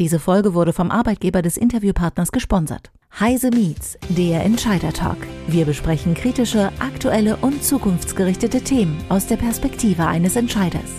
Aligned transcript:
Diese 0.00 0.18
Folge 0.18 0.54
wurde 0.54 0.72
vom 0.72 0.90
Arbeitgeber 0.90 1.40
des 1.40 1.56
Interviewpartners 1.56 2.32
gesponsert. 2.32 2.90
Heise 3.20 3.50
Meets, 3.50 3.96
der 4.08 4.42
Entscheider 4.42 4.92
Talk. 4.92 5.18
Wir 5.46 5.66
besprechen 5.66 6.14
kritische, 6.14 6.72
aktuelle 6.80 7.36
und 7.36 7.62
zukunftsgerichtete 7.62 8.62
Themen 8.62 9.00
aus 9.08 9.28
der 9.28 9.36
Perspektive 9.36 10.04
eines 10.04 10.34
Entscheiders. 10.34 10.90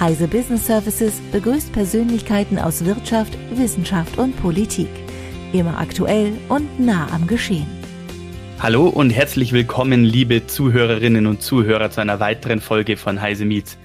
Heise 0.00 0.26
Business 0.26 0.66
Services 0.66 1.20
begrüßt 1.30 1.72
Persönlichkeiten 1.72 2.58
aus 2.58 2.84
Wirtschaft, 2.84 3.38
Wissenschaft 3.54 4.18
und 4.18 4.36
Politik. 4.42 4.88
Immer 5.52 5.78
aktuell 5.78 6.32
und 6.48 6.80
nah 6.80 7.06
am 7.12 7.28
Geschehen. 7.28 7.68
Hallo 8.58 8.88
und 8.88 9.10
herzlich 9.10 9.52
willkommen, 9.52 10.02
liebe 10.02 10.48
Zuhörerinnen 10.48 11.28
und 11.28 11.40
Zuhörer, 11.40 11.92
zu 11.92 12.00
einer 12.00 12.18
weiteren 12.18 12.60
Folge 12.60 12.96
von 12.96 13.20
Heise 13.20 13.44
Meets. 13.44 13.78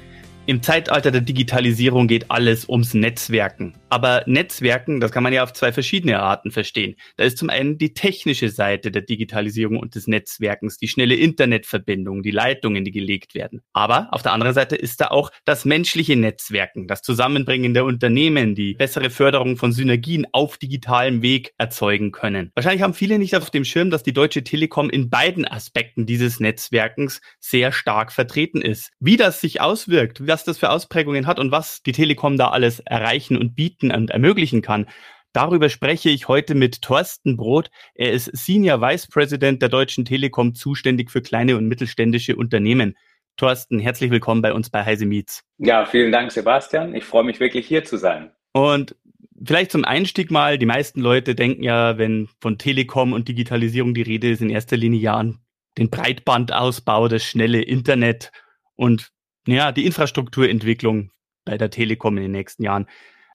Im 0.48 0.62
Zeitalter 0.62 1.10
der 1.10 1.22
Digitalisierung 1.22 2.06
geht 2.06 2.30
alles 2.30 2.70
ums 2.70 2.94
Netzwerken. 2.94 3.74
Aber 3.90 4.22
Netzwerken, 4.28 5.00
das 5.00 5.12
kann 5.12 5.24
man 5.24 5.34
ja 5.34 5.42
auf 5.42 5.54
zwei 5.54 5.72
verschiedene 5.72 6.20
Arten 6.20 6.52
verstehen. 6.52 6.98
Da 7.18 7.24
ist 7.24 7.40
zum 7.40 7.50
einen 7.50 7.80
die 7.80 7.96
technische 7.96 8.50
Seite 8.50 8.92
der 8.92 9.02
Digitalisierung 9.02 9.80
und 9.80 9.96
des 9.96 10.06
Netzwerkens, 10.06 10.78
die 10.78 10.88
schnelle 10.88 11.16
Internetverbindung, 11.16 12.22
die 12.22 12.30
Leitungen, 12.30 12.86
die 12.86 12.92
gelegt 12.92 13.34
werden. 13.34 13.62
Aber 13.74 14.10
auf 14.12 14.22
der 14.22 14.34
anderen 14.34 14.54
Seite 14.54 14.76
ist 14.76 15.02
da 15.02 15.08
auch 15.08 15.32
das 15.46 15.66
menschliche 15.66 16.16
Netzwerken, 16.16 16.88
das 16.88 17.02
Zusammenbringen 17.02 17.74
der 17.74 17.86
Unternehmen, 17.86 18.54
die 18.54 18.76
bessere 18.76 19.10
Förderung 19.10 19.58
von 19.58 19.72
Synergien 19.72 20.28
auf 20.32 20.60
digitalem 20.60 21.24
Weg 21.24 21.54
erzeugen 21.58 22.12
können. 22.12 22.52
Wahrscheinlich 22.54 22.84
haben 22.84 22.94
viele 22.94 23.18
nicht 23.18 23.36
auf 23.36 23.50
dem 23.50 23.66
Schirm, 23.66 23.90
dass 23.90 24.04
die 24.04 24.14
Deutsche 24.14 24.44
Telekom 24.44 24.92
in 24.92 25.10
beiden 25.10 25.48
Aspekten 25.48 26.06
dieses 26.06 26.40
Netzwerkens 26.40 27.22
sehr 27.40 27.72
stark 27.72 28.12
vertreten 28.12 28.62
ist. 28.62 28.92
Wie 29.00 29.18
das 29.18 29.42
sich 29.42 29.60
auswirkt, 29.60 30.28
was 30.36 30.44
das 30.44 30.58
für 30.58 30.70
Ausprägungen 30.70 31.28
hat 31.28 31.40
und 31.40 31.52
was 31.52 31.82
die 31.82 31.94
Telekom 31.94 32.36
da 32.36 32.50
alles 32.50 32.82
erreichen 32.82 33.38
und 33.38 33.56
bieten 33.56 33.90
und 33.90 34.10
ermöglichen 34.10 34.62
kann. 34.62 34.86
Darüber 35.32 35.70
spreche 35.70 36.10
ich 36.10 36.28
heute 36.28 36.56
mit 36.56 36.82
Thorsten 36.82 37.38
Brot. 37.38 37.70
Er 37.94 38.12
ist 38.12 38.36
Senior 38.36 38.82
Vice 38.82 39.08
President 39.08 39.62
der 39.62 39.70
Deutschen 39.70 40.04
Telekom, 40.04 40.54
zuständig 40.54 41.10
für 41.10 41.22
kleine 41.22 41.56
und 41.56 41.70
mittelständische 41.70 42.36
Unternehmen. 42.36 42.98
Thorsten, 43.38 43.80
herzlich 43.80 44.12
willkommen 44.12 44.42
bei 44.42 44.52
uns 44.52 44.70
bei 44.70 44.84
Heise 44.84 45.06
Meets. 45.06 45.42
Ja, 45.58 45.86
vielen 45.86 46.12
Dank, 46.12 46.34
Sebastian. 46.34 46.96
Ich 46.96 47.06
freue 47.06 47.24
mich 47.24 47.40
wirklich 47.40 47.66
hier 47.66 47.86
zu 47.86 47.96
sein. 47.96 48.32
Und 48.52 48.94
vielleicht 49.42 49.72
zum 49.72 49.86
Einstieg 49.86 50.32
mal, 50.32 50.58
die 50.58 50.66
meisten 50.66 51.00
Leute 51.00 51.34
denken 51.34 51.64
ja, 51.64 51.98
wenn 51.98 52.28
von 52.42 52.58
Telekom 52.58 53.14
und 53.14 53.30
Digitalisierung 53.30 53.94
die 53.94 54.02
Rede 54.02 54.32
ist, 54.32 54.42
in 54.42 54.50
erster 54.50 54.76
Linie 54.76 55.00
ja 55.00 55.14
an 55.16 55.40
den 55.78 55.90
Breitbandausbau, 55.90 57.08
das 57.08 57.24
schnelle 57.24 57.62
Internet 57.62 58.34
und 58.76 59.15
ja, 59.48 59.72
die 59.72 59.86
Infrastrukturentwicklung 59.86 61.12
bei 61.46 61.58
der 61.58 61.70
Telekom 61.70 62.18
in 62.18 62.24
den 62.24 62.32
nächsten 62.32 62.64
Jahren. 62.64 62.88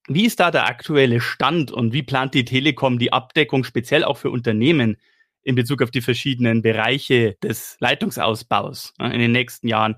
Wie 0.09 0.27
ist 0.27 0.41
da 0.41 0.51
der 0.51 0.67
aktuelle 0.67 1.21
Stand 1.21 1.71
und 1.71 1.93
wie 1.93 2.03
plant 2.03 2.35
die 2.35 2.45
Telekom 2.45 2.99
die 2.99 3.13
Abdeckung 3.13 3.65
speziell 3.65 4.03
auch 4.03 4.17
für 4.17 4.31
Unternehmen 4.31 4.97
in 5.43 5.55
Bezug 5.55 5.83
auf 5.83 5.91
die 5.91 6.01
verschiedenen 6.01 6.63
Bereiche 6.63 7.37
des 7.43 7.77
Leitungsausbaus 7.81 8.95
in 8.99 9.19
den 9.19 9.33
nächsten 9.33 9.69
Jahren 9.69 9.97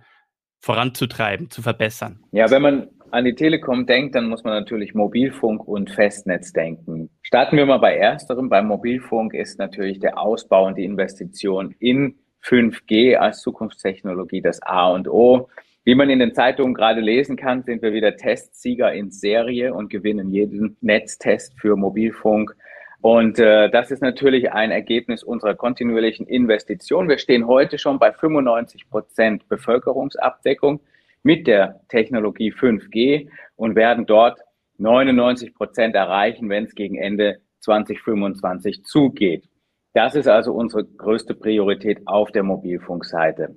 voranzutreiben, 0.61 1.51
zu 1.51 1.63
verbessern? 1.63 2.25
Ja, 2.33 2.51
wenn 2.51 2.63
man 2.63 2.89
an 3.11 3.25
die 3.25 3.35
Telekom 3.35 3.87
denkt, 3.87 4.15
dann 4.15 4.29
muss 4.29 4.43
man 4.43 4.55
natürlich 4.55 4.95
Mobilfunk 4.95 5.67
und 5.67 5.91
Festnetz 5.91 6.53
denken. 6.53 7.11
Starten 7.23 7.57
wir 7.57 7.67
mal 7.67 7.79
bei 7.79 7.97
ersterem. 7.97 8.49
Beim 8.49 8.67
Mobilfunk 8.67 9.35
ist 9.35 9.59
natürlich 9.59 10.01
der 10.01 10.19
Ausbau 10.19 10.67
und 10.67 10.79
die 10.79 10.85
Investition 10.85 11.75
in 11.79 12.19
5G 12.43 13.17
als 13.17 13.41
Zukunftstechnologie 13.43 14.41
das 14.41 14.63
A 14.63 14.89
und 14.89 15.09
O. 15.09 15.49
Wie 15.85 15.97
man 15.97 16.11
in 16.11 16.21
den 16.21 16.33
Zeitungen 16.33 16.75
gerade 16.75 17.01
lesen 17.01 17.37
kann, 17.37 17.65
sind 17.65 17.83
wir 17.83 17.93
wieder 17.93 18.17
Testsieger 18.17 18.93
in 18.93 19.11
Serie 19.11 19.75
und 19.75 19.91
gewinnen 19.91 20.31
jeden 20.31 20.77
Netztest 20.81 21.59
für 21.61 21.75
Mobilfunk. 21.75 22.55
Und 23.01 23.41
äh, 23.41 23.69
das 23.69 23.91
ist 23.91 24.01
natürlich 24.01 24.53
ein 24.53 24.71
Ergebnis 24.71 25.25
unserer 25.25 25.57
kontinuierlichen 25.57 26.25
Investition. 26.29 27.09
Wir 27.09 27.19
stehen 27.19 27.49
heute 27.49 27.79
schon 27.79 27.99
bei 27.99 28.13
95 28.13 28.89
Prozent 28.91 29.49
Bevölkerungsabdeckung 29.49 30.81
mit 31.25 31.49
der 31.49 31.81
Technologie 31.89 32.53
5G 32.53 33.29
und 33.57 33.75
werden 33.75 34.07
dort 34.07 34.39
99 34.79 35.53
Prozent 35.53 35.97
erreichen, 35.97 36.49
wenn 36.49 36.65
es 36.65 36.77
gegen 36.77 36.97
Ende 36.97 37.41
2025 37.59 38.85
zugeht. 38.85 39.49
Das 39.95 40.15
ist 40.15 40.29
also 40.29 40.53
unsere 40.55 40.85
größte 40.85 41.35
Priorität 41.35 42.07
auf 42.07 42.31
der 42.31 42.45
Mobilfunkseite. 42.45 43.57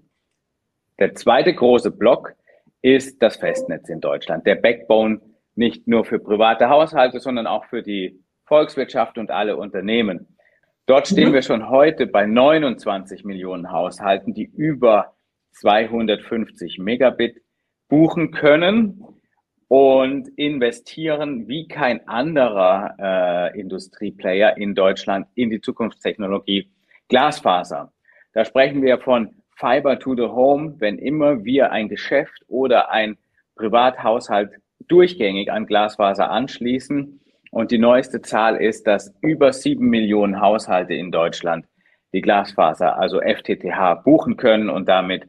Der 1.00 1.14
zweite 1.16 1.54
große 1.54 1.92
Block 1.92 2.34
ist 2.82 3.22
das 3.22 3.38
Festnetz 3.38 3.90
in 3.90 4.00
Deutschland. 4.00 4.46
Der 4.46 4.56
Backbone 4.56 5.22
nicht 5.56 5.88
nur 5.88 6.06
für 6.06 6.20
private 6.20 6.70
Haushalte, 6.70 7.20
sondern 7.20 7.48
auch 7.48 7.66
für 7.66 7.82
die 7.82 8.22
Volkswirtschaft 8.46 9.18
und 9.18 9.32
alle 9.32 9.58
Unternehmen. 9.58 10.38
Dort 10.86 11.08
stehen 11.08 11.34
wir 11.34 11.42
schon 11.42 11.70
heute 11.70 12.06
bei 12.06 12.26
29 12.28 13.24
Millionen 13.26 13.72
Haushalten, 13.72 14.34
die 14.34 14.46
über 14.46 15.16
250 15.54 16.78
Megabit 16.78 17.42
buchen 17.88 18.32
können 18.32 19.04
und 19.68 20.28
investieren 20.38 21.48
wie 21.48 21.68
kein 21.68 22.08
anderer 22.08 22.96
äh, 23.00 23.60
Industrieplayer 23.60 24.58
in 24.58 24.76
Deutschland 24.76 25.28
in 25.34 25.50
die 25.50 25.62
Zukunftstechnologie 25.62 26.70
Glasfaser. 27.08 27.92
Da 28.34 28.46
sprechen 28.46 28.84
wir 28.84 29.00
von 29.00 29.34
Fiber 29.56 30.00
to 30.00 30.16
the 30.16 30.28
Home, 30.28 30.76
wenn 30.80 30.98
immer 30.98 31.44
wir 31.44 31.72
ein 31.72 31.90
Geschäft 31.90 32.44
oder 32.48 32.92
ein 32.92 33.18
Privathaushalt 33.56 34.52
durchgängig 34.88 35.52
an 35.52 35.66
Glasfaser 35.66 36.30
anschließen. 36.30 37.22
Und 37.52 37.72
die 37.72 37.78
neueste 37.78 38.22
Zahl 38.22 38.58
ist, 38.58 38.86
dass 38.86 39.16
über 39.22 39.54
sieben 39.54 39.88
Millionen 39.88 40.42
Haushalte 40.42 40.94
in 40.94 41.12
Deutschland 41.12 41.66
die 42.14 42.22
Glasfaser, 42.22 42.98
also 42.98 43.22
FTTH, 43.22 44.04
buchen 44.04 44.36
können 44.36 44.70
und 44.70 44.90
damit 44.90 45.28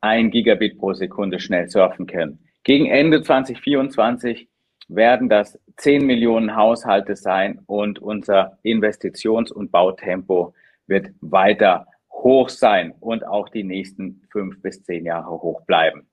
ein 0.00 0.30
Gigabit 0.30 0.78
pro 0.78 0.92
Sekunde 0.92 1.38
schnell 1.38 1.68
surfen 1.68 2.06
können. 2.06 2.40
Gegen 2.64 2.86
Ende 2.86 3.22
2024 3.22 4.48
werden 4.88 5.28
das 5.28 5.58
zehn 5.76 6.04
Millionen 6.04 6.56
Haushalte 6.56 7.14
sein 7.14 7.60
und 7.66 8.00
unser 8.00 8.58
Investitions- 8.64 9.52
und 9.52 9.70
Bautempo 9.70 10.54
wird 10.86 11.10
weiter 11.20 11.86
hoch 12.22 12.48
sein 12.48 12.94
und 13.00 13.26
auch 13.26 13.48
die 13.48 13.64
nächsten 13.64 14.22
fünf 14.30 14.60
bis 14.62 14.82
zehn 14.82 15.04
Jahre 15.04 15.30
hoch 15.30 15.62
bleiben. 15.66 16.06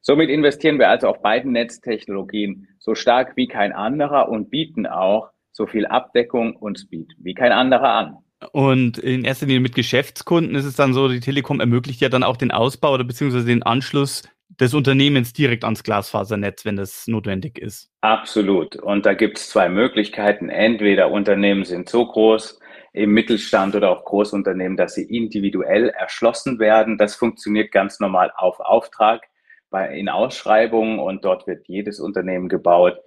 Somit 0.00 0.30
investieren 0.30 0.78
wir 0.78 0.88
also 0.88 1.08
auf 1.08 1.22
beiden 1.22 1.52
Netztechnologien 1.52 2.66
so 2.78 2.94
stark 2.94 3.36
wie 3.36 3.46
kein 3.46 3.72
anderer 3.72 4.28
und 4.28 4.50
bieten 4.50 4.86
auch 4.86 5.30
so 5.52 5.66
viel 5.66 5.86
Abdeckung 5.86 6.56
und 6.56 6.78
Speed 6.78 7.12
wie 7.18 7.34
kein 7.34 7.52
anderer 7.52 7.92
an. 7.92 8.16
Und 8.50 8.98
in 8.98 9.24
erster 9.24 9.46
Linie 9.46 9.60
mit 9.60 9.76
Geschäftskunden 9.76 10.56
ist 10.56 10.64
es 10.64 10.74
dann 10.74 10.94
so, 10.94 11.08
die 11.08 11.20
Telekom 11.20 11.60
ermöglicht 11.60 12.00
ja 12.00 12.08
dann 12.08 12.24
auch 12.24 12.36
den 12.36 12.50
Ausbau 12.50 12.94
oder 12.94 13.04
beziehungsweise 13.04 13.46
den 13.46 13.62
Anschluss 13.62 14.22
des 14.60 14.74
Unternehmens 14.74 15.32
direkt 15.32 15.64
ans 15.64 15.82
Glasfasernetz, 15.82 16.64
wenn 16.64 16.76
das 16.76 17.06
notwendig 17.06 17.58
ist. 17.58 17.90
Absolut. 18.00 18.76
Und 18.76 19.06
da 19.06 19.14
gibt 19.14 19.38
es 19.38 19.48
zwei 19.48 19.68
Möglichkeiten. 19.68 20.48
Entweder 20.48 21.10
Unternehmen 21.10 21.64
sind 21.64 21.88
so 21.88 22.06
groß, 22.06 22.58
im 22.92 23.12
Mittelstand 23.12 23.74
oder 23.74 23.90
auch 23.90 24.04
Großunternehmen, 24.04 24.76
dass 24.76 24.94
sie 24.94 25.04
individuell 25.04 25.88
erschlossen 25.88 26.58
werden. 26.58 26.98
Das 26.98 27.16
funktioniert 27.16 27.72
ganz 27.72 28.00
normal 28.00 28.32
auf 28.36 28.60
Auftrag 28.60 29.22
bei, 29.70 29.96
in 29.96 30.08
Ausschreibungen 30.08 30.98
und 30.98 31.24
dort 31.24 31.46
wird 31.46 31.66
jedes 31.68 32.00
Unternehmen 32.00 32.48
gebaut. 32.48 32.98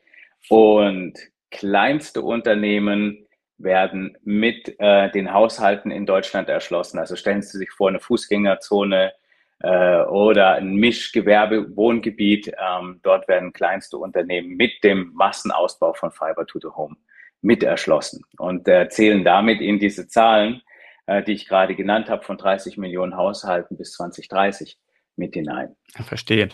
Und 0.50 1.14
kleinste 1.52 2.22
Unternehmen 2.22 3.28
werden 3.58 4.18
mit 4.24 4.76
äh, 4.80 5.12
den 5.12 5.32
Haushalten 5.32 5.92
in 5.92 6.06
Deutschland 6.06 6.50
erschlossen. 6.50 6.98
Also 6.98 7.16
stellen 7.16 7.42
Sie 7.42 7.58
sich 7.58 7.72
vor, 7.72 7.90
eine 7.90 8.00
Fußgängerzone 8.00 9.14
äh, 9.60 10.02
oder 10.02 10.54
ein 10.54 10.76
Mischgewerbe-Wohngebiet. 10.76 12.52
Ähm, 12.60 13.00
dort 13.04 13.28
werden 13.28 13.54
kleinste 13.54 13.98
Unternehmen 13.98 14.58
mit 14.58 14.84
dem 14.84 15.12
Massenausbau 15.14 15.94
von 15.94 16.12
Fiber 16.12 16.46
to 16.48 16.60
the 16.60 16.70
Home 16.76 16.98
mit 17.46 17.64
erschlossen 17.64 18.24
und 18.40 18.68
äh, 18.68 18.90
zählen 18.90 19.24
damit 19.24 19.62
in 19.62 19.80
diese 19.80 20.08
Zahlen, 20.08 20.62
äh, 21.06 21.24
die 21.24 21.34
ich 21.34 21.48
gerade 21.48 21.76
genannt 21.76 22.10
habe, 22.10 22.24
von 22.24 22.38
30 22.38 22.78
Millionen 22.78 23.16
Haushalten 23.16 23.78
bis 23.78 23.94
2030 23.94 24.78
mit 25.16 25.36
hinein. 25.36 25.76
verstehe. 26.04 26.50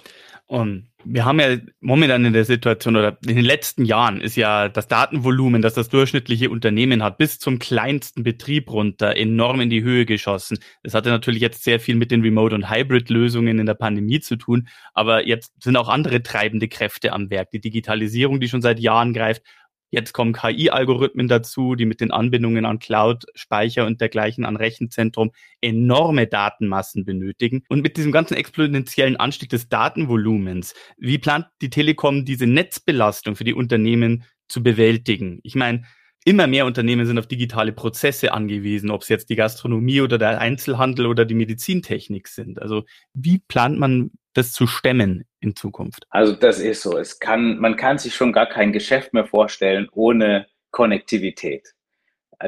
Und 0.45 0.89
wir 1.05 1.23
haben 1.23 1.39
ja 1.39 1.57
momentan 1.79 2.25
in 2.25 2.33
der 2.33 2.43
Situation 2.43 2.97
oder 2.97 3.17
in 3.25 3.37
den 3.37 3.45
letzten 3.45 3.85
Jahren 3.85 4.19
ist 4.19 4.35
ja 4.35 4.67
das 4.67 4.89
Datenvolumen, 4.89 5.61
das 5.61 5.75
das 5.75 5.87
durchschnittliche 5.87 6.49
Unternehmen 6.49 7.01
hat, 7.01 7.17
bis 7.17 7.39
zum 7.39 7.57
kleinsten 7.57 8.23
Betrieb 8.23 8.69
runter 8.69 9.15
enorm 9.15 9.61
in 9.61 9.69
die 9.69 9.81
Höhe 9.81 10.05
geschossen. 10.05 10.59
Das 10.83 10.93
hatte 10.93 11.09
natürlich 11.09 11.41
jetzt 11.41 11.63
sehr 11.63 11.79
viel 11.79 11.95
mit 11.95 12.11
den 12.11 12.21
Remote- 12.21 12.53
und 12.53 12.69
Hybrid-Lösungen 12.69 13.59
in 13.59 13.65
der 13.65 13.75
Pandemie 13.75 14.19
zu 14.19 14.35
tun, 14.35 14.67
aber 14.93 15.25
jetzt 15.25 15.53
sind 15.63 15.77
auch 15.77 15.87
andere 15.87 16.21
treibende 16.21 16.67
Kräfte 16.67 17.13
am 17.13 17.29
Werk. 17.29 17.49
Die 17.51 17.61
Digitalisierung, 17.61 18.41
die 18.41 18.49
schon 18.49 18.61
seit 18.61 18.79
Jahren 18.79 19.13
greift 19.13 19.43
Jetzt 19.91 20.13
kommen 20.13 20.31
KI-Algorithmen 20.31 21.27
dazu, 21.27 21.75
die 21.75 21.85
mit 21.85 21.99
den 21.99 22.11
Anbindungen 22.11 22.65
an 22.65 22.79
Cloud, 22.79 23.25
Speicher 23.35 23.85
und 23.85 23.99
dergleichen 23.99 24.45
an 24.45 24.55
Rechenzentrum 24.55 25.31
enorme 25.59 26.27
Datenmassen 26.27 27.03
benötigen. 27.03 27.63
Und 27.67 27.81
mit 27.81 27.97
diesem 27.97 28.13
ganzen 28.13 28.35
exponentiellen 28.35 29.17
Anstieg 29.17 29.49
des 29.49 29.67
Datenvolumens, 29.67 30.73
wie 30.97 31.17
plant 31.17 31.47
die 31.61 31.69
Telekom 31.69 32.23
diese 32.23 32.47
Netzbelastung 32.47 33.35
für 33.35 33.43
die 33.43 33.53
Unternehmen 33.53 34.23
zu 34.47 34.63
bewältigen. 34.63 35.41
Ich 35.43 35.55
meine, 35.55 35.83
immer 36.23 36.47
mehr 36.47 36.65
Unternehmen 36.65 37.05
sind 37.05 37.19
auf 37.19 37.27
digitale 37.27 37.73
Prozesse 37.73 38.31
angewiesen, 38.31 38.91
ob 38.91 39.01
es 39.01 39.09
jetzt 39.09 39.29
die 39.29 39.35
Gastronomie 39.35 39.99
oder 39.99 40.17
der 40.17 40.39
Einzelhandel 40.39 41.07
oder 41.07 41.25
die 41.25 41.33
Medizintechnik 41.33 42.29
sind. 42.29 42.61
Also 42.61 42.85
wie 43.13 43.39
plant 43.39 43.77
man 43.77 44.11
das 44.33 44.53
zu 44.53 44.67
stemmen 44.67 45.25
in 45.39 45.55
Zukunft? 45.55 46.05
Also 46.09 46.33
das 46.33 46.59
ist 46.59 46.81
so. 46.81 46.97
Es 46.97 47.19
kann, 47.19 47.57
man 47.57 47.75
kann 47.75 47.97
sich 47.97 48.15
schon 48.15 48.33
gar 48.33 48.47
kein 48.47 48.71
Geschäft 48.71 49.13
mehr 49.13 49.25
vorstellen 49.25 49.87
ohne 49.91 50.47
Konnektivität. 50.71 51.73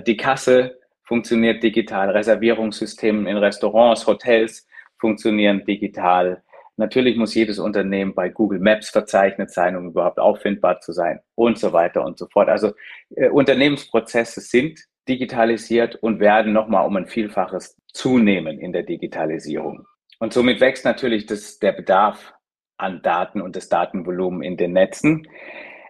Die 0.07 0.17
Kasse 0.17 0.79
funktioniert 1.03 1.61
digital, 1.61 2.09
Reservierungssysteme 2.11 3.29
in 3.29 3.37
Restaurants, 3.37 4.07
Hotels 4.07 4.65
funktionieren 4.97 5.65
digital. 5.65 6.41
Natürlich 6.77 7.17
muss 7.17 7.35
jedes 7.35 7.59
Unternehmen 7.59 8.15
bei 8.15 8.29
Google 8.29 8.59
Maps 8.59 8.89
verzeichnet 8.89 9.51
sein, 9.51 9.75
um 9.75 9.89
überhaupt 9.89 10.19
auffindbar 10.19 10.79
zu 10.79 10.91
sein 10.91 11.19
und 11.35 11.59
so 11.59 11.73
weiter 11.73 12.03
und 12.03 12.17
so 12.17 12.27
fort. 12.27 12.49
Also 12.49 12.71
äh, 13.15 13.29
Unternehmensprozesse 13.29 14.41
sind 14.41 14.79
digitalisiert 15.07 15.95
und 15.97 16.19
werden 16.19 16.53
nochmal 16.53 16.87
um 16.87 16.95
ein 16.95 17.05
Vielfaches 17.05 17.77
zunehmen 17.91 18.59
in 18.59 18.71
der 18.71 18.83
Digitalisierung. 18.83 19.85
Und 20.23 20.31
somit 20.31 20.61
wächst 20.61 20.85
natürlich 20.85 21.25
das, 21.25 21.59
der 21.59 21.73
Bedarf 21.73 22.33
an 22.77 23.01
Daten 23.01 23.41
und 23.41 23.57
das 23.57 23.67
Datenvolumen 23.67 24.41
in 24.41 24.55
den 24.55 24.71
Netzen. 24.71 25.27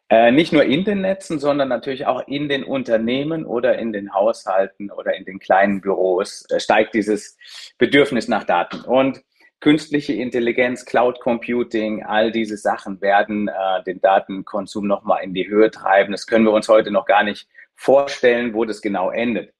Äh, 0.09 0.31
nicht 0.31 0.51
nur 0.51 0.63
in 0.63 0.83
den 0.85 1.01
Netzen, 1.01 1.37
sondern 1.37 1.69
natürlich 1.69 2.07
auch 2.07 2.27
in 2.27 2.49
den 2.49 2.63
Unternehmen 2.63 3.45
oder 3.45 3.77
in 3.77 3.93
den 3.93 4.11
Haushalten 4.11 4.89
oder 4.89 5.15
in 5.15 5.25
den 5.25 5.37
kleinen 5.37 5.81
Büros 5.81 6.47
äh, 6.49 6.59
steigt 6.59 6.95
dieses 6.95 7.37
Bedürfnis 7.77 8.27
nach 8.27 8.43
Daten. 8.43 8.81
Und 8.81 9.21
künstliche 9.59 10.13
Intelligenz, 10.13 10.83
Cloud 10.83 11.19
Computing, 11.19 12.01
all 12.01 12.31
diese 12.31 12.57
Sachen 12.57 13.01
werden 13.01 13.49
äh, 13.49 13.83
den 13.83 14.01
Datenkonsum 14.01 14.87
nochmal 14.87 15.23
in 15.23 15.35
die 15.35 15.47
Höhe 15.47 15.69
treiben. 15.69 16.11
Das 16.11 16.25
können 16.25 16.45
wir 16.45 16.53
uns 16.53 16.67
heute 16.67 16.89
noch 16.89 17.05
gar 17.05 17.21
nicht 17.21 17.47
vorstellen, 17.75 18.55
wo 18.55 18.65
das 18.65 18.81
genau 18.81 19.11
endet. 19.11 19.53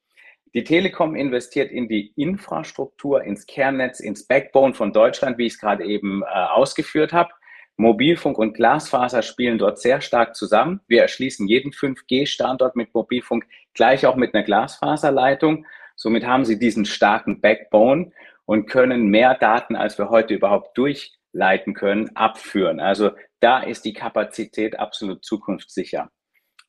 Die 0.53 0.63
Telekom 0.63 1.15
investiert 1.15 1.71
in 1.71 1.87
die 1.87 2.13
Infrastruktur, 2.15 3.23
ins 3.23 3.47
Kernnetz, 3.47 3.99
ins 3.99 4.27
Backbone 4.27 4.75
von 4.75 4.93
Deutschland, 4.93 5.39
wie 5.39 5.47
ich 5.47 5.53
es 5.53 5.59
gerade 5.59 5.83
eben 5.83 6.21
äh, 6.21 6.25
ausgeführt 6.25 7.11
habe. 7.11 7.31
Mobilfunk 7.75 8.37
und 8.37 8.53
Glasfaser 8.53 9.23
spielen 9.23 9.57
dort 9.57 9.79
sehr 9.79 9.99
stark 9.99 10.35
zusammen. 10.35 10.81
Wir 10.87 11.01
erschließen 11.01 11.47
jeden 11.47 11.71
5G-Standort 11.71 12.75
mit 12.75 12.93
Mobilfunk 12.93 13.47
gleich 13.73 14.05
auch 14.05 14.15
mit 14.15 14.35
einer 14.35 14.43
Glasfaserleitung. 14.43 15.65
Somit 15.95 16.27
haben 16.27 16.45
sie 16.45 16.59
diesen 16.59 16.85
starken 16.85 17.41
Backbone 17.41 18.11
und 18.45 18.67
können 18.67 19.07
mehr 19.07 19.33
Daten, 19.33 19.75
als 19.75 19.97
wir 19.97 20.11
heute 20.11 20.35
überhaupt 20.35 20.77
durchleiten 20.77 21.73
können, 21.73 22.15
abführen. 22.15 22.79
Also 22.79 23.11
da 23.39 23.59
ist 23.63 23.85
die 23.85 23.93
Kapazität 23.93 24.77
absolut 24.77 25.25
zukunftssicher. 25.25 26.11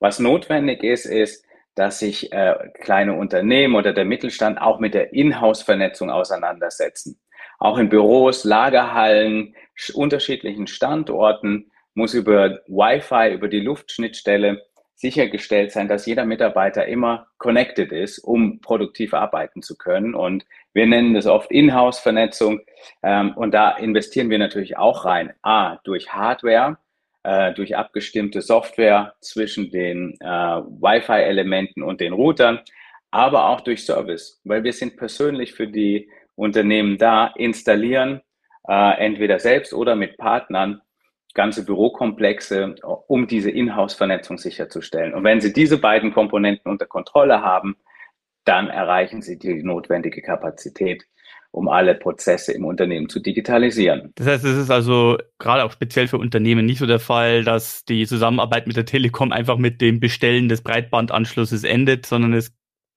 Was 0.01 0.19
notwendig 0.19 0.83
ist, 0.83 1.05
ist, 1.05 1.45
dass 1.75 1.99
sich 1.99 2.33
äh, 2.33 2.55
kleine 2.81 3.15
Unternehmen 3.15 3.75
oder 3.75 3.93
der 3.93 4.05
Mittelstand 4.05 4.61
auch 4.61 4.79
mit 4.79 4.95
der 4.95 5.13
Inhouse-Vernetzung 5.13 6.11
auseinandersetzen. 6.11 7.19
Auch 7.59 7.79
in 7.79 7.89
Büros, 7.89 8.45
Lagerhallen, 8.45 9.55
unterschiedlichen 9.95 10.67
Standorten 10.67 11.71
muss 11.95 12.15
über 12.15 12.61
Wi-Fi, 12.67 13.33
über 13.33 13.49
die 13.49 13.61
Luftschnittstelle 13.61 14.63
sichergestellt 14.97 15.73
sein, 15.73 15.89
dass 15.89 16.07
jeder 16.07 16.25
Mitarbeiter 16.25 16.87
immer 16.87 17.27
connected 17.39 17.93
ist, 17.93 18.19
um 18.21 18.61
produktiv 18.61 19.13
arbeiten 19.13 19.61
zu 19.61 19.77
können. 19.77 20.15
Und 20.15 20.47
wir 20.73 20.87
nennen 20.87 21.15
das 21.15 21.27
oft 21.27 21.51
Inhouse-Vernetzung. 21.51 22.61
Ähm, 23.03 23.33
und 23.37 23.53
da 23.53 23.73
investieren 23.73 24.31
wir 24.31 24.39
natürlich 24.39 24.77
auch 24.77 25.05
rein. 25.05 25.33
A, 25.43 25.77
durch 25.85 26.13
Hardware, 26.13 26.79
durch 27.55 27.77
abgestimmte 27.77 28.43
Software 28.43 29.15
zwischen 29.21 29.71
den 29.71 30.17
äh, 30.21 30.27
Wi-Fi-Elementen 30.27 31.83
und 31.83 32.01
den 32.01 32.13
Routern, 32.13 32.61
aber 33.11 33.49
auch 33.49 33.61
durch 33.61 33.85
Service, 33.85 34.41
weil 34.45 34.65
wir 34.65 34.73
sind 34.73 34.97
persönlich 34.97 35.55
für 35.55 35.69
die 35.69 36.11
Unternehmen 36.37 36.99
da, 36.99 37.29
installieren, 37.37 38.21
äh, 38.69 38.99
entweder 38.99 39.39
selbst 39.39 39.73
oder 39.73 39.95
mit 39.95 40.17
Partnern 40.17 40.81
ganze 41.35 41.65
Bürokomplexe, 41.65 42.77
um 43.09 43.27
diese 43.27 43.51
Inhouse-Vernetzung 43.51 44.39
sicherzustellen. 44.39 45.15
Und 45.15 45.25
wenn 45.25 45.41
Sie 45.41 45.53
diese 45.53 45.79
beiden 45.79 46.13
Komponenten 46.13 46.71
unter 46.71 46.87
Kontrolle 46.87 47.43
haben, 47.43 47.77
dann 48.45 48.69
erreichen 48.69 49.21
Sie 49.21 49.39
die 49.39 49.63
notwendige 49.63 50.23
Kapazität, 50.23 51.05
um 51.55 51.69
alle 51.69 51.95
Prozesse 51.95 52.53
im 52.53 52.65
Unternehmen 52.65 53.09
zu 53.09 53.21
digitalisieren. 53.21 54.13
Das 54.17 54.27
heißt, 54.27 54.45
es 54.45 54.59
ist 54.59 54.71
also 54.71 55.19
gerade 55.39 55.63
auch 55.63 55.71
speziell 55.71 56.09
für 56.09 56.19
Unternehmen 56.19 56.67
nicht 56.67 56.81
so 56.81 56.87
der 56.87 56.99
Fall, 56.99 57.45
dass 57.45 57.85
die 57.85 58.07
Zusammenarbeit 58.07 58.67
mit 58.67 58.77
der 58.77 58.87
Telekom 58.87 59.31
einfach 59.31 59.57
mit 59.57 59.81
dem 59.81 60.01
Bestellen 60.01 60.49
des 60.49 60.63
Breitbandanschlusses 60.63 61.63
endet, 61.63 62.07
sondern 62.07 62.35
es 62.35 62.53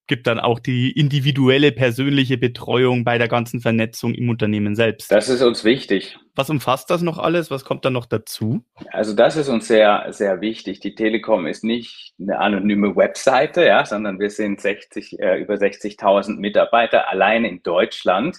gibt 0.08 0.26
dann 0.26 0.40
auch 0.40 0.60
die 0.60 0.92
individuelle 0.92 1.72
persönliche 1.72 2.38
Betreuung 2.38 3.04
bei 3.04 3.18
der 3.18 3.28
ganzen 3.28 3.60
Vernetzung 3.60 4.14
im 4.14 4.30
Unternehmen 4.30 4.76
selbst. 4.76 5.12
Das 5.12 5.30
ist 5.30 5.42
uns 5.42 5.64
wichtig. 5.64 6.18
Was 6.36 6.50
umfasst 6.50 6.90
das 6.90 7.02
noch 7.02 7.18
alles? 7.18 7.52
Was 7.52 7.66
kommt 7.66 7.84
da 7.84 7.90
noch 7.90 8.06
dazu? 8.06 8.64
Also 8.92 9.14
das 9.14 9.36
ist 9.36 9.50
uns 9.50 9.68
sehr, 9.68 10.06
sehr 10.10 10.40
wichtig. 10.40 10.80
Die 10.80 10.96
Telekom 10.96 11.46
ist 11.46 11.64
nicht 11.64 12.14
eine 12.20 12.40
anonyme 12.40 12.96
Webseite, 12.96 13.66
ja, 13.66 13.86
sondern 13.86 14.20
wir 14.20 14.30
sind 14.30 14.62
60, 14.62 15.20
äh, 15.20 15.42
über 15.42 15.56
60.000 15.56 16.38
Mitarbeiter 16.38 17.10
allein 17.10 17.44
in 17.44 17.62
Deutschland. 17.64 18.38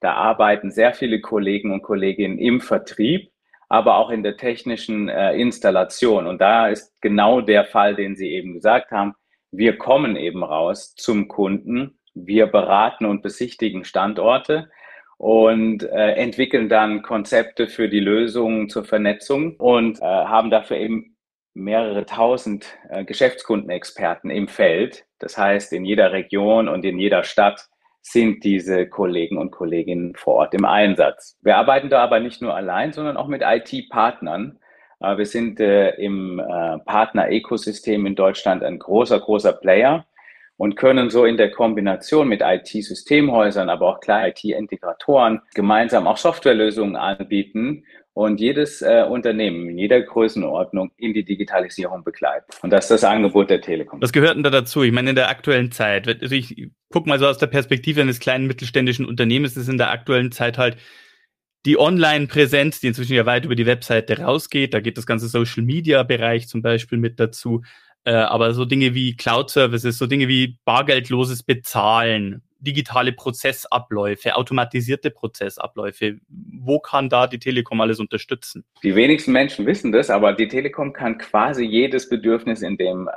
Da 0.00 0.12
arbeiten 0.12 0.70
sehr 0.70 0.92
viele 0.94 1.20
Kollegen 1.20 1.72
und 1.72 1.82
Kolleginnen 1.82 2.38
im 2.38 2.60
Vertrieb, 2.60 3.30
aber 3.68 3.96
auch 3.96 4.10
in 4.10 4.22
der 4.22 4.36
technischen 4.36 5.08
äh, 5.08 5.34
Installation. 5.34 6.26
Und 6.26 6.40
da 6.40 6.68
ist 6.68 6.92
genau 7.00 7.40
der 7.40 7.64
Fall, 7.64 7.96
den 7.96 8.14
Sie 8.14 8.28
eben 8.28 8.54
gesagt 8.54 8.90
haben 8.90 9.14
wir 9.50 9.78
kommen 9.78 10.16
eben 10.16 10.44
raus 10.44 10.94
zum 10.94 11.28
Kunden, 11.28 11.98
wir 12.14 12.46
beraten 12.46 13.06
und 13.06 13.22
besichtigen 13.22 13.84
Standorte 13.84 14.70
und 15.16 15.82
äh, 15.82 16.12
entwickeln 16.12 16.68
dann 16.68 17.02
Konzepte 17.02 17.68
für 17.68 17.88
die 17.88 18.00
Lösungen 18.00 18.68
zur 18.68 18.84
Vernetzung 18.84 19.56
und 19.56 20.00
äh, 20.00 20.04
haben 20.04 20.50
dafür 20.50 20.76
eben 20.76 21.16
mehrere 21.54 22.06
tausend 22.06 22.66
äh, 22.88 23.04
Geschäftskundenexperten 23.04 24.30
im 24.30 24.48
Feld. 24.48 25.06
Das 25.18 25.36
heißt, 25.36 25.72
in 25.72 25.84
jeder 25.84 26.12
Region 26.12 26.68
und 26.68 26.84
in 26.84 26.98
jeder 26.98 27.24
Stadt 27.24 27.68
sind 28.00 28.44
diese 28.44 28.88
Kollegen 28.88 29.38
und 29.38 29.50
Kolleginnen 29.50 30.14
vor 30.14 30.34
Ort 30.34 30.54
im 30.54 30.64
Einsatz. 30.64 31.36
Wir 31.42 31.56
arbeiten 31.56 31.90
da 31.90 32.02
aber 32.02 32.20
nicht 32.20 32.40
nur 32.40 32.54
allein, 32.54 32.92
sondern 32.92 33.16
auch 33.16 33.26
mit 33.26 33.42
IT-Partnern, 33.44 34.58
wir 35.00 35.26
sind 35.26 35.60
äh, 35.60 35.90
im 35.96 36.38
äh, 36.38 36.78
Partner-Ökosystem 36.78 38.06
in 38.06 38.14
Deutschland 38.14 38.62
ein 38.62 38.78
großer, 38.78 39.20
großer 39.20 39.52
Player 39.52 40.06
und 40.56 40.74
können 40.74 41.08
so 41.08 41.24
in 41.24 41.36
der 41.36 41.50
Kombination 41.50 42.28
mit 42.28 42.42
IT-Systemhäusern, 42.42 43.70
aber 43.70 43.86
auch 43.86 44.00
klar 44.00 44.26
IT-Integratoren 44.26 45.40
gemeinsam 45.54 46.06
auch 46.06 46.16
Softwarelösungen 46.16 46.96
anbieten 46.96 47.84
und 48.12 48.40
jedes 48.40 48.82
äh, 48.82 49.04
Unternehmen 49.08 49.68
in 49.68 49.78
jeder 49.78 50.00
Größenordnung 50.00 50.90
in 50.96 51.14
die 51.14 51.24
Digitalisierung 51.24 52.02
begleiten. 52.02 52.46
Und 52.62 52.70
das 52.70 52.86
ist 52.86 52.90
das 52.90 53.04
Angebot 53.04 53.48
der 53.48 53.60
Telekom. 53.60 54.02
Was 54.02 54.12
gehört 54.12 54.34
denn 54.34 54.42
da 54.42 54.50
dazu? 54.50 54.82
Ich 54.82 54.90
meine, 54.90 55.10
in 55.10 55.16
der 55.16 55.28
aktuellen 55.28 55.70
Zeit, 55.70 56.08
also 56.08 56.34
ich 56.34 56.68
gucke 56.92 57.08
mal 57.08 57.20
so 57.20 57.28
aus 57.28 57.38
der 57.38 57.46
Perspektive 57.46 58.00
eines 58.00 58.18
kleinen 58.18 58.48
mittelständischen 58.48 59.06
Unternehmens, 59.06 59.56
ist 59.56 59.68
in 59.68 59.78
der 59.78 59.92
aktuellen 59.92 60.32
Zeit 60.32 60.58
halt 60.58 60.76
die 61.66 61.78
Online-Präsenz, 61.78 62.80
die 62.80 62.88
inzwischen 62.88 63.14
ja 63.14 63.26
weit 63.26 63.44
über 63.44 63.54
die 63.54 63.66
Webseite 63.66 64.20
rausgeht, 64.20 64.74
da 64.74 64.80
geht 64.80 64.96
das 64.96 65.06
ganze 65.06 65.28
Social-Media-Bereich 65.28 66.48
zum 66.48 66.62
Beispiel 66.62 66.98
mit 66.98 67.18
dazu, 67.18 67.62
äh, 68.04 68.12
aber 68.12 68.54
so 68.54 68.64
Dinge 68.64 68.94
wie 68.94 69.16
Cloud-Services, 69.16 69.98
so 69.98 70.06
Dinge 70.06 70.28
wie 70.28 70.58
bargeldloses 70.64 71.42
Bezahlen, 71.42 72.42
digitale 72.60 73.12
Prozessabläufe, 73.12 74.34
automatisierte 74.36 75.10
Prozessabläufe. 75.10 76.18
Wo 76.28 76.80
kann 76.80 77.08
da 77.08 77.26
die 77.26 77.38
Telekom 77.38 77.80
alles 77.80 78.00
unterstützen? 78.00 78.64
Die 78.82 78.94
wenigsten 78.94 79.32
Menschen 79.32 79.66
wissen 79.66 79.92
das, 79.92 80.10
aber 80.10 80.32
die 80.32 80.48
Telekom 80.48 80.92
kann 80.92 81.18
quasi 81.18 81.64
jedes 81.64 82.08
Bedürfnis 82.08 82.62
in 82.62 82.76
dem 82.76 83.08
äh, 83.08 83.12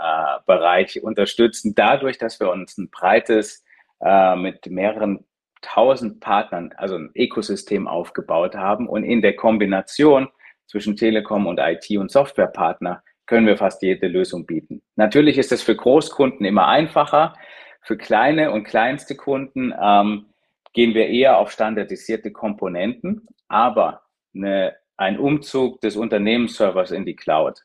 Bereich 0.46 1.02
unterstützen, 1.02 1.74
dadurch, 1.76 2.18
dass 2.18 2.40
wir 2.40 2.52
uns 2.52 2.78
ein 2.78 2.90
breites 2.90 3.64
äh, 4.00 4.36
mit 4.36 4.66
mehreren 4.68 5.26
tausend 5.62 6.20
Partnern, 6.20 6.74
also 6.78 6.96
ein 6.96 7.12
Ökosystem 7.16 7.88
aufgebaut 7.88 8.56
haben 8.56 8.88
und 8.88 9.04
in 9.04 9.22
der 9.22 9.36
Kombination 9.36 10.28
zwischen 10.66 10.96
Telekom 10.96 11.48
und 11.48 11.60
IT 11.60 11.90
und 11.98 12.12
Softwarepartner 12.12 13.04
können 13.26 13.48
wir 13.48 13.58
fast 13.58 13.82
jede 13.82 14.08
Lösung 14.08 14.46
bieten. 14.46 14.82
Natürlich 14.96 15.38
ist 15.38 15.52
es 15.52 15.62
für 15.62 15.76
Großkunden 15.76 16.46
immer 16.46 16.68
einfacher. 16.68 17.34
Für 17.82 17.98
kleine 17.98 18.52
und 18.52 18.64
kleinste 18.64 19.16
Kunden 19.16 19.74
ähm, 19.82 20.28
gehen 20.74 20.94
wir 20.94 21.08
eher 21.08 21.38
auf 21.38 21.52
standardisierte 21.52 22.32
Komponenten, 22.32 23.28
aber 23.48 24.02
eine, 24.36 24.76
ein 24.98 25.20
Umzug 25.20 25.82
des 25.82 25.96
Unternehmensservers 25.96 26.92
in 26.92 27.06
die 27.06 27.16
Cloud 27.16 27.62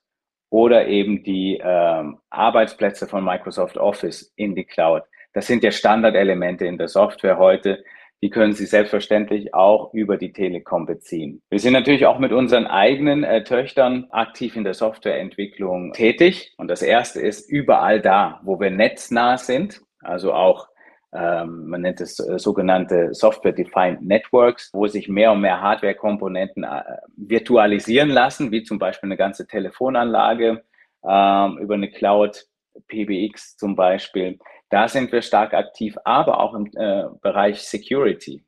oder 0.50 0.86
eben 0.86 1.22
die 1.22 1.60
ähm, 1.62 2.18
Arbeitsplätze 2.30 3.06
von 3.06 3.24
Microsoft 3.24 3.76
Office 3.76 4.32
in 4.36 4.54
die 4.54 4.64
Cloud 4.64 5.02
das 5.36 5.46
sind 5.46 5.62
ja 5.62 5.70
Standardelemente 5.70 6.64
in 6.64 6.78
der 6.78 6.88
Software 6.88 7.36
heute. 7.36 7.84
die 8.22 8.30
können 8.30 8.54
Sie 8.54 8.64
selbstverständlich 8.64 9.52
auch 9.52 9.92
über 9.92 10.16
die 10.16 10.32
Telekom 10.32 10.86
beziehen. 10.86 11.42
Wir 11.50 11.58
sind 11.58 11.74
natürlich 11.74 12.06
auch 12.06 12.18
mit 12.18 12.32
unseren 12.32 12.66
eigenen 12.66 13.22
äh, 13.22 13.44
Töchtern 13.44 14.06
aktiv 14.08 14.56
in 14.56 14.64
der 14.64 14.72
Softwareentwicklung 14.72 15.92
tätig. 15.92 16.54
Und 16.56 16.68
das 16.68 16.80
erste 16.80 17.20
ist 17.20 17.50
überall 17.50 18.00
da, 18.00 18.40
wo 18.44 18.58
wir 18.58 18.70
netznah 18.70 19.36
sind, 19.36 19.82
also 20.00 20.32
auch 20.32 20.68
ähm, 21.12 21.68
man 21.68 21.82
nennt 21.82 22.00
es 22.00 22.18
äh, 22.18 22.38
sogenannte 22.38 23.12
Software-Defined 23.12 24.00
Networks, 24.00 24.70
wo 24.72 24.86
sich 24.86 25.06
mehr 25.06 25.32
und 25.32 25.42
mehr 25.42 25.60
Hardware-Komponenten 25.60 26.64
äh, 26.64 26.82
virtualisieren 27.18 28.08
lassen, 28.08 28.50
wie 28.50 28.62
zum 28.62 28.78
Beispiel 28.78 29.08
eine 29.08 29.18
ganze 29.18 29.46
Telefonanlage 29.46 30.64
ähm, 31.04 31.58
über 31.58 31.74
eine 31.74 31.90
Cloud, 31.90 32.46
PBX 32.88 33.56
zum 33.58 33.76
Beispiel. 33.76 34.38
Da 34.68 34.88
sind 34.88 35.12
wir 35.12 35.22
stark 35.22 35.54
aktiv, 35.54 35.96
aber 36.04 36.40
auch 36.40 36.54
im 36.54 36.66
äh, 36.74 37.04
Bereich 37.22 37.62
Security. 37.62 38.44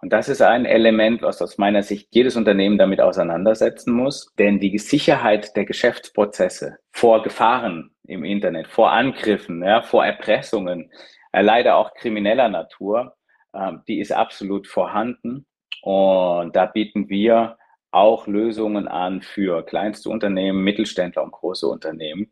Und 0.00 0.12
das 0.12 0.28
ist 0.28 0.40
ein 0.40 0.64
Element, 0.64 1.22
was 1.22 1.42
aus 1.42 1.58
meiner 1.58 1.82
Sicht 1.82 2.08
jedes 2.12 2.36
Unternehmen 2.36 2.78
damit 2.78 3.00
auseinandersetzen 3.00 3.92
muss. 3.92 4.32
Denn 4.38 4.60
die 4.60 4.78
Sicherheit 4.78 5.56
der 5.56 5.64
Geschäftsprozesse 5.64 6.78
vor 6.92 7.22
Gefahren 7.22 7.90
im 8.04 8.24
Internet, 8.24 8.68
vor 8.68 8.92
Angriffen, 8.92 9.62
ja, 9.62 9.82
vor 9.82 10.06
Erpressungen, 10.06 10.92
äh, 11.32 11.42
leider 11.42 11.76
auch 11.76 11.94
krimineller 11.94 12.48
Natur, 12.48 13.16
äh, 13.52 13.72
die 13.88 13.98
ist 13.98 14.12
absolut 14.12 14.68
vorhanden. 14.68 15.46
Und 15.82 16.54
da 16.54 16.66
bieten 16.66 17.08
wir 17.08 17.58
auch 17.90 18.26
Lösungen 18.26 18.86
an 18.86 19.22
für 19.22 19.64
kleinste 19.64 20.10
Unternehmen, 20.10 20.62
Mittelständler 20.62 21.22
und 21.24 21.32
große 21.32 21.66
Unternehmen, 21.66 22.30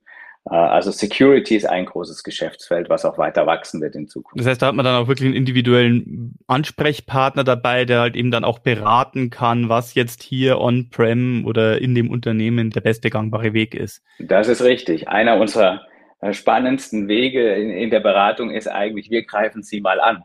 also 0.51 0.93
Security 0.93 1.57
ist 1.57 1.65
ein 1.65 1.87
großes 1.87 2.23
Geschäftsfeld, 2.23 2.89
was 2.89 3.05
auch 3.05 3.19
weiter 3.19 3.47
wachsen 3.47 3.81
wird 3.81 3.97
in 3.97 4.07
Zukunft. 4.07 4.39
Das 4.39 4.47
heißt, 4.47 4.63
da 4.63 4.69
hat 4.69 4.77
man 4.77 4.85
dann 4.85 4.95
auch 5.03 5.09
wirklich 5.09 5.27
einen 5.27 5.37
individuellen 5.37 6.39
Ansprechpartner 6.47 7.43
dabei, 7.43 7.85
der 7.85 8.01
halt 8.01 8.15
eben 8.15 8.31
dann 8.31 8.45
auch 8.45 8.61
beraten 8.61 9.31
kann, 9.31 9.69
was 9.69 9.95
jetzt 9.95 10.23
hier 10.23 10.61
on-prem 10.61 11.45
oder 11.45 11.81
in 11.81 11.97
dem 11.97 12.11
Unternehmen 12.11 12.71
der 12.71 12.81
beste 12.81 13.11
gangbare 13.11 13.55
Weg 13.55 13.75
ist. 13.75 14.05
Das 14.21 14.47
ist 14.47 14.63
richtig. 14.63 15.09
Einer 15.09 15.37
unserer 15.37 15.85
äh, 16.21 16.33
spannendsten 16.33 17.09
Wege 17.09 17.55
in, 17.55 17.71
in 17.71 17.91
der 17.91 18.01
Beratung 18.01 18.51
ist 18.51 18.69
eigentlich, 18.69 19.11
wir 19.11 19.25
greifen 19.25 19.65
Sie 19.65 19.81
mal 19.81 20.01
an. 20.01 20.23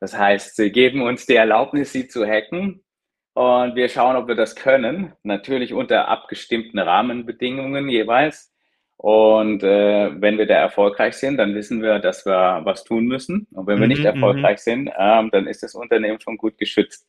Das 0.00 0.16
heißt, 0.16 0.56
Sie 0.56 0.72
geben 0.72 1.02
uns 1.02 1.26
die 1.26 1.36
Erlaubnis, 1.36 1.92
Sie 1.92 2.08
zu 2.08 2.26
hacken 2.26 2.82
und 3.34 3.74
wir 3.76 3.90
schauen, 3.90 4.16
ob 4.16 4.26
wir 4.26 4.34
das 4.34 4.56
können. 4.56 5.12
Natürlich 5.22 5.74
unter 5.74 6.08
abgestimmten 6.08 6.78
Rahmenbedingungen 6.78 7.90
jeweils. 7.90 8.49
Und 9.02 9.62
äh, 9.62 10.10
wenn 10.20 10.36
wir 10.36 10.44
da 10.44 10.56
erfolgreich 10.56 11.14
sind, 11.14 11.38
dann 11.38 11.54
wissen 11.54 11.80
wir, 11.80 12.00
dass 12.00 12.26
wir 12.26 12.60
was 12.64 12.84
tun 12.84 13.06
müssen. 13.06 13.46
Und 13.50 13.66
wenn 13.66 13.80
wir 13.80 13.88
nicht 13.88 14.00
mhm, 14.00 14.04
erfolgreich 14.04 14.58
mhm. 14.58 14.70
sind, 14.70 14.90
ähm, 14.94 15.30
dann 15.32 15.46
ist 15.46 15.62
das 15.62 15.74
Unternehmen 15.74 16.20
schon 16.20 16.36
gut 16.36 16.58
geschützt. 16.58 17.08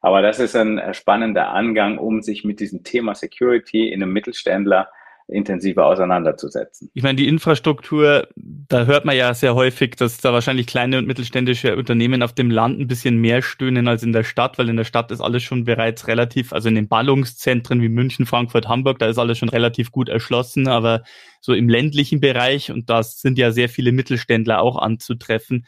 Aber 0.00 0.22
das 0.22 0.38
ist 0.38 0.54
ein 0.54 0.80
spannender 0.94 1.48
Angang, 1.48 1.98
um 1.98 2.22
sich 2.22 2.44
mit 2.44 2.60
diesem 2.60 2.84
Thema 2.84 3.16
Security 3.16 3.88
in 3.88 4.04
einem 4.04 4.12
Mittelständler 4.12 4.88
intensiver 5.28 5.86
auseinanderzusetzen. 5.86 6.90
Ich 6.94 7.02
meine, 7.02 7.16
die 7.16 7.28
Infrastruktur, 7.28 8.28
da 8.36 8.84
hört 8.84 9.04
man 9.04 9.16
ja 9.16 9.32
sehr 9.34 9.54
häufig, 9.54 9.96
dass 9.96 10.18
da 10.18 10.32
wahrscheinlich 10.32 10.66
kleine 10.66 10.98
und 10.98 11.06
mittelständische 11.06 11.76
Unternehmen 11.76 12.22
auf 12.22 12.32
dem 12.32 12.50
Land 12.50 12.80
ein 12.80 12.88
bisschen 12.88 13.18
mehr 13.18 13.42
stöhnen 13.42 13.88
als 13.88 14.02
in 14.02 14.12
der 14.12 14.24
Stadt, 14.24 14.58
weil 14.58 14.68
in 14.68 14.76
der 14.76 14.84
Stadt 14.84 15.10
ist 15.10 15.20
alles 15.20 15.42
schon 15.42 15.64
bereits 15.64 16.08
relativ, 16.08 16.52
also 16.52 16.68
in 16.68 16.74
den 16.74 16.88
Ballungszentren 16.88 17.80
wie 17.80 17.88
München, 17.88 18.26
Frankfurt, 18.26 18.68
Hamburg, 18.68 18.98
da 18.98 19.06
ist 19.06 19.18
alles 19.18 19.38
schon 19.38 19.48
relativ 19.48 19.90
gut 19.90 20.08
erschlossen, 20.08 20.68
aber 20.68 21.02
so 21.40 21.54
im 21.54 21.68
ländlichen 21.68 22.20
Bereich, 22.20 22.70
und 22.70 22.90
da 22.90 23.02
sind 23.02 23.38
ja 23.38 23.50
sehr 23.52 23.68
viele 23.68 23.92
Mittelständler 23.92 24.60
auch 24.60 24.76
anzutreffen, 24.76 25.66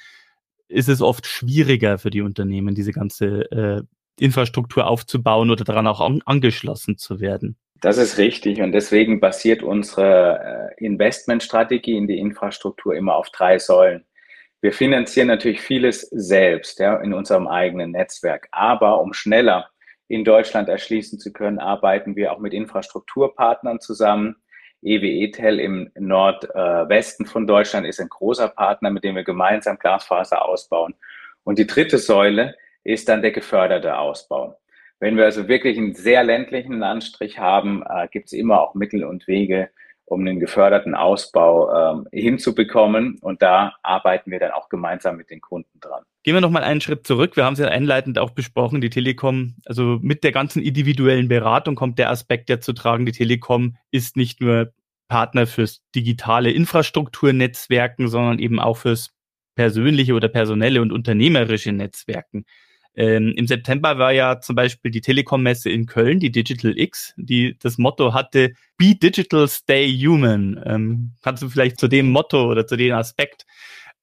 ist 0.68 0.88
es 0.88 1.02
oft 1.02 1.26
schwieriger 1.26 1.98
für 1.98 2.10
die 2.10 2.22
Unternehmen, 2.22 2.74
diese 2.74 2.92
ganze 2.92 3.50
äh, 3.50 3.82
Infrastruktur 4.18 4.86
aufzubauen 4.86 5.50
oder 5.50 5.64
daran 5.64 5.86
auch 5.86 6.00
an, 6.00 6.22
angeschlossen 6.24 6.96
zu 6.96 7.20
werden. 7.20 7.56
Das 7.84 7.98
ist 7.98 8.16
richtig 8.16 8.62
und 8.62 8.72
deswegen 8.72 9.20
basiert 9.20 9.62
unsere 9.62 10.72
äh, 10.80 10.82
Investmentstrategie 10.82 11.98
in 11.98 12.06
die 12.06 12.18
Infrastruktur 12.18 12.96
immer 12.96 13.14
auf 13.14 13.28
drei 13.28 13.58
Säulen. 13.58 14.06
Wir 14.62 14.72
finanzieren 14.72 15.28
natürlich 15.28 15.60
vieles 15.60 16.00
selbst 16.10 16.78
ja, 16.78 16.96
in 16.96 17.12
unserem 17.12 17.46
eigenen 17.46 17.90
Netzwerk, 17.90 18.48
aber 18.52 19.02
um 19.02 19.12
schneller 19.12 19.68
in 20.08 20.24
Deutschland 20.24 20.70
erschließen 20.70 21.18
zu 21.18 21.30
können, 21.30 21.58
arbeiten 21.58 22.16
wir 22.16 22.32
auch 22.32 22.38
mit 22.38 22.54
Infrastrukturpartnern 22.54 23.80
zusammen. 23.80 24.36
EWE-Tel 24.80 25.60
im 25.60 25.90
Nordwesten 25.94 27.26
von 27.26 27.46
Deutschland 27.46 27.86
ist 27.86 28.00
ein 28.00 28.08
großer 28.08 28.48
Partner, 28.48 28.88
mit 28.92 29.04
dem 29.04 29.14
wir 29.14 29.24
gemeinsam 29.24 29.78
Glasfaser 29.78 30.42
ausbauen. 30.42 30.94
Und 31.42 31.58
die 31.58 31.66
dritte 31.66 31.98
Säule 31.98 32.54
ist 32.82 33.10
dann 33.10 33.20
der 33.20 33.32
geförderte 33.32 33.98
Ausbau. 33.98 34.58
Wenn 35.00 35.16
wir 35.16 35.24
also 35.24 35.48
wirklich 35.48 35.76
einen 35.76 35.94
sehr 35.94 36.24
ländlichen 36.24 36.78
Landstrich 36.78 37.38
haben, 37.38 37.82
äh, 37.88 38.08
gibt 38.10 38.26
es 38.26 38.32
immer 38.32 38.60
auch 38.60 38.74
Mittel 38.74 39.04
und 39.04 39.26
Wege, 39.26 39.70
um 40.06 40.20
einen 40.20 40.38
geförderten 40.38 40.94
Ausbau 40.94 41.72
ähm, 41.72 42.08
hinzubekommen. 42.12 43.18
Und 43.20 43.42
da 43.42 43.74
arbeiten 43.82 44.30
wir 44.30 44.38
dann 44.38 44.52
auch 44.52 44.68
gemeinsam 44.68 45.16
mit 45.16 45.30
den 45.30 45.40
Kunden 45.40 45.80
dran. 45.80 46.04
Gehen 46.22 46.34
wir 46.34 46.40
nochmal 46.40 46.64
einen 46.64 46.80
Schritt 46.80 47.06
zurück. 47.06 47.36
Wir 47.36 47.44
haben 47.44 47.54
es 47.54 47.58
ja 47.58 47.68
einleitend 47.68 48.18
auch 48.18 48.30
besprochen, 48.30 48.80
die 48.80 48.90
Telekom, 48.90 49.56
also 49.66 49.98
mit 50.00 50.24
der 50.24 50.32
ganzen 50.32 50.62
individuellen 50.62 51.28
Beratung 51.28 51.74
kommt 51.74 51.98
der 51.98 52.10
Aspekt 52.10 52.48
ja 52.50 52.60
zu 52.60 52.72
tragen. 52.72 53.06
Die 53.06 53.12
Telekom 53.12 53.76
ist 53.90 54.16
nicht 54.16 54.40
nur 54.40 54.72
Partner 55.08 55.46
fürs 55.46 55.82
digitale 55.94 56.50
Infrastrukturnetzwerken, 56.50 58.08
sondern 58.08 58.38
eben 58.38 58.60
auch 58.60 58.76
fürs 58.76 59.10
persönliche 59.54 60.14
oder 60.14 60.28
personelle 60.28 60.82
und 60.82 60.92
unternehmerische 60.92 61.72
Netzwerken. 61.72 62.44
Ähm, 62.96 63.32
Im 63.36 63.46
September 63.46 63.98
war 63.98 64.12
ja 64.12 64.40
zum 64.40 64.54
Beispiel 64.56 64.90
die 64.90 65.00
Telekom-Messe 65.00 65.70
in 65.70 65.86
Köln, 65.86 66.20
die 66.20 66.30
Digital 66.30 66.78
X, 66.78 67.12
die 67.16 67.56
das 67.60 67.78
Motto 67.78 68.14
hatte, 68.14 68.52
Be 68.76 68.94
Digital, 68.94 69.48
Stay 69.48 69.90
Human. 69.98 70.60
Ähm, 70.64 71.12
kannst 71.22 71.42
du 71.42 71.48
vielleicht 71.48 71.78
zu 71.78 71.88
dem 71.88 72.10
Motto 72.10 72.50
oder 72.50 72.66
zu 72.66 72.76
dem 72.76 72.94
Aspekt 72.94 73.44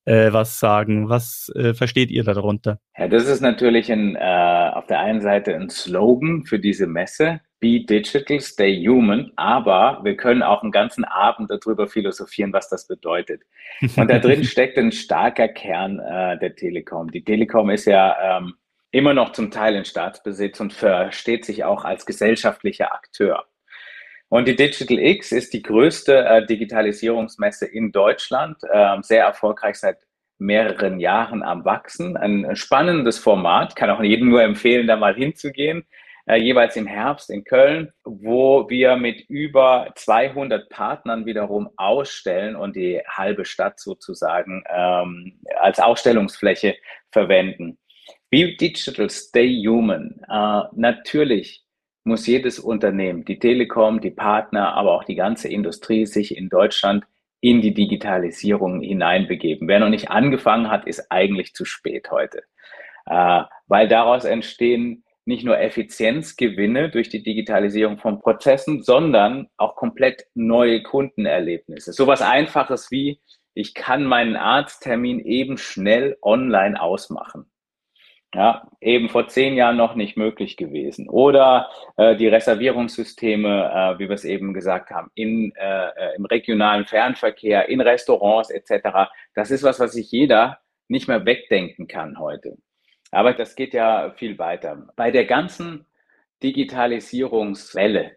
äh, 0.06 0.34
was 0.34 0.60
sagen? 0.60 1.10
Was 1.10 1.52
äh, 1.56 1.74
versteht 1.74 2.12
ihr 2.12 2.24
darunter? 2.24 2.80
Ja, 2.98 3.08
das 3.08 3.28
ist 3.28 3.42
natürlich 3.42 3.92
ein, 3.92 4.16
äh, 4.16 4.72
auf 4.74 4.88
der 4.88 5.00
einen 5.00 5.22
Seite 5.22 5.56
ein 5.56 5.70
Slogan 5.70 6.44
für 6.44 6.60
diese 6.60 6.88
Messe. 6.88 7.42
Be 7.60 7.86
digital, 7.86 8.40
stay 8.40 8.84
human. 8.88 9.32
Aber 9.36 10.00
wir 10.04 10.18
können 10.18 10.42
auch 10.42 10.64
einen 10.64 10.72
ganzen 10.72 11.06
Abend 11.06 11.52
darüber 11.52 11.88
philosophieren, 11.88 12.52
was 12.54 12.70
das 12.70 12.88
bedeutet. 12.88 13.44
Und 13.82 14.10
da 14.10 14.18
drin 14.18 14.44
steckt 14.46 14.78
ein 14.80 14.92
starker 14.92 15.48
Kern 15.48 16.00
äh, 16.00 16.40
der 16.40 16.56
Telekom. 16.56 17.12
Die 17.12 17.24
Telekom 17.24 17.70
ist 17.70 17.86
ja 17.86 18.40
ähm, 18.40 18.56
immer 18.92 19.14
noch 19.14 19.32
zum 19.32 19.52
Teil 19.52 19.76
in 19.76 19.86
Staatsbesitz 19.86 20.60
und 20.60 20.74
versteht 20.74 21.46
sich 21.46 21.64
auch 21.64 21.86
als 21.86 22.06
gesellschaftlicher 22.06 22.94
Akteur. 22.94 23.46
Und 24.30 24.48
die 24.48 24.56
Digital 24.56 25.00
X 25.00 25.32
ist 25.32 25.54
die 25.54 25.62
größte 25.62 26.26
äh, 26.26 26.46
Digitalisierungsmesse 26.46 27.66
in 27.66 27.92
Deutschland, 27.92 28.58
äh, 28.64 28.96
sehr 29.02 29.26
erfolgreich 29.26 29.76
seit 29.76 29.98
mehreren 30.38 31.00
Jahren 31.00 31.44
am 31.44 31.66
Wachsen. 31.66 32.18
Ein 32.18 32.56
spannendes 32.56 33.20
Format, 33.20 33.76
kann 33.76 33.90
auch 33.90 34.02
jedem 34.02 34.30
nur 34.30 34.42
empfehlen, 34.42 34.88
da 34.88 34.96
mal 34.96 35.16
hinzugehen. 35.16 35.86
Äh, 36.26 36.38
jeweils 36.38 36.76
im 36.76 36.88
Herbst 36.88 37.30
in 37.30 37.44
Köln, 37.44 37.92
wo 38.06 38.70
wir 38.70 38.96
mit 38.96 39.22
über 39.30 39.92
200 39.96 40.70
Partnern 40.70 41.26
wiederum 41.26 41.70
ausstellen 41.78 42.56
und 42.56 42.76
die 42.76 43.02
halbe 43.08 43.44
Stadt 43.44 43.80
sozusagen 43.80 44.64
ähm, 44.70 45.40
als 45.60 45.80
Ausstellungsfläche 45.80 46.76
verwenden. 47.12 47.78
Be 48.32 48.56
Digital, 48.56 49.10
Stay 49.10 49.62
Human. 49.68 50.22
Äh, 50.30 50.62
natürlich 50.74 51.66
muss 52.06 52.26
jedes 52.26 52.60
Unternehmen, 52.60 53.26
die 53.26 53.38
Telekom, 53.38 54.00
die 54.00 54.10
Partner, 54.10 54.74
aber 54.74 54.94
auch 54.94 55.04
die 55.04 55.16
ganze 55.16 55.50
Industrie 55.50 56.06
sich 56.06 56.38
in 56.38 56.48
Deutschland 56.48 57.04
in 57.42 57.62
die 57.62 57.74
Digitalisierung 57.74 58.80
hineinbegeben. 58.80 59.68
Wer 59.68 59.82
noch 59.82 59.90
nicht 59.90 60.10
angefangen 60.10 60.72
hat, 60.72 60.88
ist 60.88 61.12
eigentlich 61.12 61.54
zu 61.54 61.66
spät 61.66 62.10
heute, 62.10 62.44
äh, 63.06 63.44
weil 63.68 63.90
daraus 63.90 64.24
entstehen 64.24 65.04
nicht 65.26 65.44
nur 65.44 65.60
Effizienzgewinne 65.60 66.90
durch 66.90 67.10
die 67.10 67.24
Digitalisierung 67.24 67.98
von 67.98 68.22
Prozessen, 68.22 68.82
sondern 68.82 69.50
auch 69.58 69.76
komplett 69.76 70.26
neue 70.36 70.84
Kundenerlebnisse. 70.84 71.92
Sowas 71.92 72.22
Einfaches 72.22 72.92
wie, 72.92 73.20
ich 73.54 73.74
kann 73.74 74.06
meinen 74.06 74.38
Arzttermin 74.38 75.20
eben 75.20 75.58
schnell 75.58 76.18
online 76.22 76.82
ausmachen. 76.82 77.51
Ja, 78.34 78.66
eben 78.80 79.10
vor 79.10 79.28
zehn 79.28 79.56
Jahren 79.56 79.76
noch 79.76 79.96
nicht 79.96 80.16
möglich 80.16 80.56
gewesen. 80.56 81.10
Oder 81.10 81.70
äh, 81.98 82.16
die 82.16 82.30
Reservierungssysteme, 82.30 83.96
äh, 83.98 84.00
wie 84.00 84.08
wir 84.08 84.16
es 84.16 84.24
eben 84.24 84.54
gesagt 84.54 84.90
haben, 84.90 85.12
in, 85.16 85.54
äh, 85.56 85.90
äh 85.90 86.16
im 86.16 86.24
regionalen 86.24 86.86
Fernverkehr, 86.86 87.68
in 87.68 87.82
Restaurants 87.82 88.50
etc. 88.50 89.10
Das 89.36 89.52
ist 89.52 89.64
was, 89.64 89.82
was 89.82 89.92
sich 89.92 90.12
jeder 90.12 90.60
nicht 90.88 91.10
mehr 91.10 91.26
wegdenken 91.26 91.88
kann 91.88 92.20
heute. 92.20 92.58
Aber 93.12 93.34
das 93.34 93.56
geht 93.56 93.74
ja 93.74 94.12
viel 94.12 94.40
weiter. 94.40 94.88
Bei 94.96 95.12
der 95.12 95.26
ganzen 95.26 95.86
Digitalisierungswelle 96.42 98.16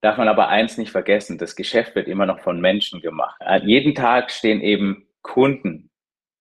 darf 0.00 0.16
man 0.16 0.28
aber 0.28 0.48
eins 0.48 0.78
nicht 0.78 0.92
vergessen, 0.92 1.38
das 1.38 1.56
Geschäft 1.56 1.96
wird 1.96 2.06
immer 2.06 2.26
noch 2.26 2.40
von 2.40 2.60
Menschen 2.60 3.00
gemacht. 3.00 3.40
Jeden 3.62 3.94
Tag 3.94 4.30
stehen 4.30 4.60
eben 4.60 5.08
Kunden 5.22 5.90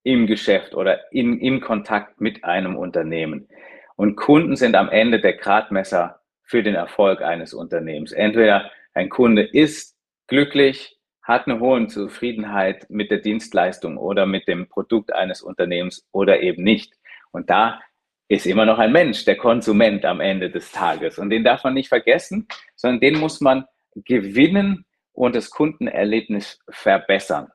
im 0.03 0.27
Geschäft 0.27 0.75
oder 0.75 1.11
in, 1.11 1.39
im 1.39 1.61
Kontakt 1.61 2.21
mit 2.21 2.43
einem 2.43 2.75
Unternehmen. 2.75 3.47
Und 3.95 4.15
Kunden 4.15 4.55
sind 4.55 4.75
am 4.75 4.89
Ende 4.89 5.19
der 5.19 5.33
Gradmesser 5.33 6.19
für 6.43 6.63
den 6.63 6.75
Erfolg 6.75 7.21
eines 7.21 7.53
Unternehmens. 7.53 8.11
Entweder 8.11 8.69
ein 8.93 9.09
Kunde 9.09 9.43
ist 9.43 9.97
glücklich, 10.27 10.97
hat 11.21 11.47
eine 11.47 11.59
hohe 11.59 11.87
Zufriedenheit 11.87 12.89
mit 12.89 13.09
der 13.11 13.19
Dienstleistung 13.19 13.97
oder 13.97 14.25
mit 14.25 14.47
dem 14.47 14.67
Produkt 14.67 15.13
eines 15.13 15.41
Unternehmens 15.41 16.05
oder 16.11 16.41
eben 16.41 16.63
nicht. 16.63 16.93
Und 17.31 17.49
da 17.49 17.79
ist 18.27 18.45
immer 18.45 18.65
noch 18.65 18.79
ein 18.79 18.91
Mensch, 18.91 19.25
der 19.25 19.37
Konsument 19.37 20.05
am 20.05 20.19
Ende 20.19 20.49
des 20.49 20.71
Tages. 20.71 21.17
Und 21.17 21.29
den 21.29 21.43
darf 21.43 21.63
man 21.63 21.73
nicht 21.73 21.89
vergessen, 21.89 22.47
sondern 22.75 22.99
den 22.99 23.19
muss 23.19 23.41
man 23.41 23.65
gewinnen 23.95 24.85
und 25.13 25.35
das 25.35 25.49
Kundenerlebnis 25.49 26.59
verbessern. 26.69 27.51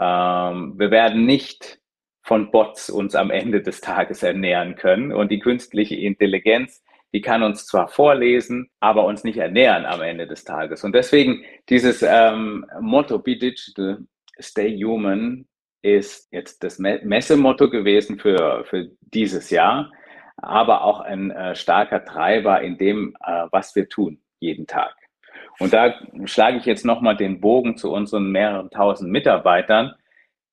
Ähm, 0.00 0.78
wir 0.78 0.90
werden 0.90 1.26
nicht 1.26 1.79
von 2.30 2.52
Bots 2.52 2.88
uns 2.90 3.16
am 3.16 3.32
Ende 3.32 3.60
des 3.60 3.80
Tages 3.80 4.22
ernähren 4.22 4.76
können. 4.76 5.10
Und 5.10 5.32
die 5.32 5.40
künstliche 5.40 5.96
Intelligenz, 5.96 6.80
die 7.12 7.22
kann 7.22 7.42
uns 7.42 7.66
zwar 7.66 7.88
vorlesen, 7.88 8.70
aber 8.78 9.04
uns 9.04 9.24
nicht 9.24 9.38
ernähren 9.38 9.84
am 9.84 10.00
Ende 10.00 10.28
des 10.28 10.44
Tages. 10.44 10.84
Und 10.84 10.94
deswegen 10.94 11.42
dieses 11.68 12.04
ähm, 12.06 12.64
Motto 12.80 13.18
Be 13.18 13.36
Digital, 13.36 14.04
Stay 14.38 14.80
Human 14.80 15.44
ist 15.82 16.32
jetzt 16.32 16.62
das 16.62 16.78
Messemotto 16.78 17.68
gewesen 17.68 18.16
für, 18.20 18.64
für 18.64 18.92
dieses 19.00 19.50
Jahr, 19.50 19.90
aber 20.36 20.84
auch 20.84 21.00
ein 21.00 21.32
äh, 21.32 21.56
starker 21.56 22.04
Treiber 22.04 22.60
in 22.60 22.78
dem, 22.78 23.16
äh, 23.26 23.46
was 23.50 23.74
wir 23.74 23.88
tun 23.88 24.22
jeden 24.38 24.68
Tag. 24.68 24.94
Und 25.58 25.72
da 25.72 25.94
schlage 26.26 26.58
ich 26.58 26.64
jetzt 26.64 26.84
nochmal 26.84 27.16
den 27.16 27.40
Bogen 27.40 27.76
zu 27.76 27.92
unseren 27.92 28.30
mehreren 28.30 28.70
tausend 28.70 29.10
Mitarbeitern, 29.10 29.94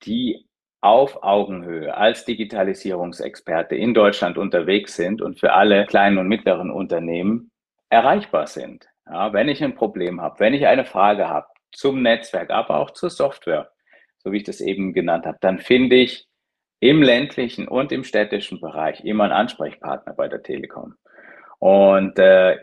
die 0.02 0.47
auf 0.82 1.24
Augenhöhe 1.24 1.96
als 1.96 2.26
Digitalisierungsexperte 2.26 3.76
in 3.76 3.94
Deutschland 3.94 4.38
unterwegs 4.38 4.96
sind 4.96 5.22
und 5.22 5.40
für 5.40 5.54
alle 5.54 5.86
kleinen 5.86 6.18
und 6.18 6.28
mittleren 6.28 6.72
Unternehmen 6.72 7.52
erreichbar 7.90 8.48
sind. 8.48 8.88
Ja, 9.06 9.34
wenn 9.34 9.48
ich 9.48 9.64
ein 9.64 9.76
Problem 9.76 10.22
habe, 10.22 10.40
wenn 10.40 10.54
ich 10.54 10.68
eine 10.68 10.86
Frage 10.86 11.30
habe 11.30 11.48
zum 11.72 12.02
Netzwerk, 12.02 12.50
aber 12.52 12.78
auch 12.78 12.92
zur 12.92 13.10
Software, 13.10 13.72
so 14.18 14.32
wie 14.32 14.38
ich 14.38 14.44
das 14.44 14.62
eben 14.62 14.94
genannt 14.94 15.26
habe, 15.26 15.38
dann 15.42 15.60
finde 15.60 15.96
ich 15.96 16.28
im 16.80 17.02
ländlichen 17.02 17.68
und 17.68 17.92
im 17.92 18.04
städtischen 18.04 18.62
Bereich 18.62 19.04
immer 19.04 19.24
einen 19.24 19.34
Ansprechpartner 19.34 20.14
bei 20.14 20.28
der 20.28 20.44
Telekom. 20.44 20.96
Und 21.60 22.20
äh, 22.20 22.58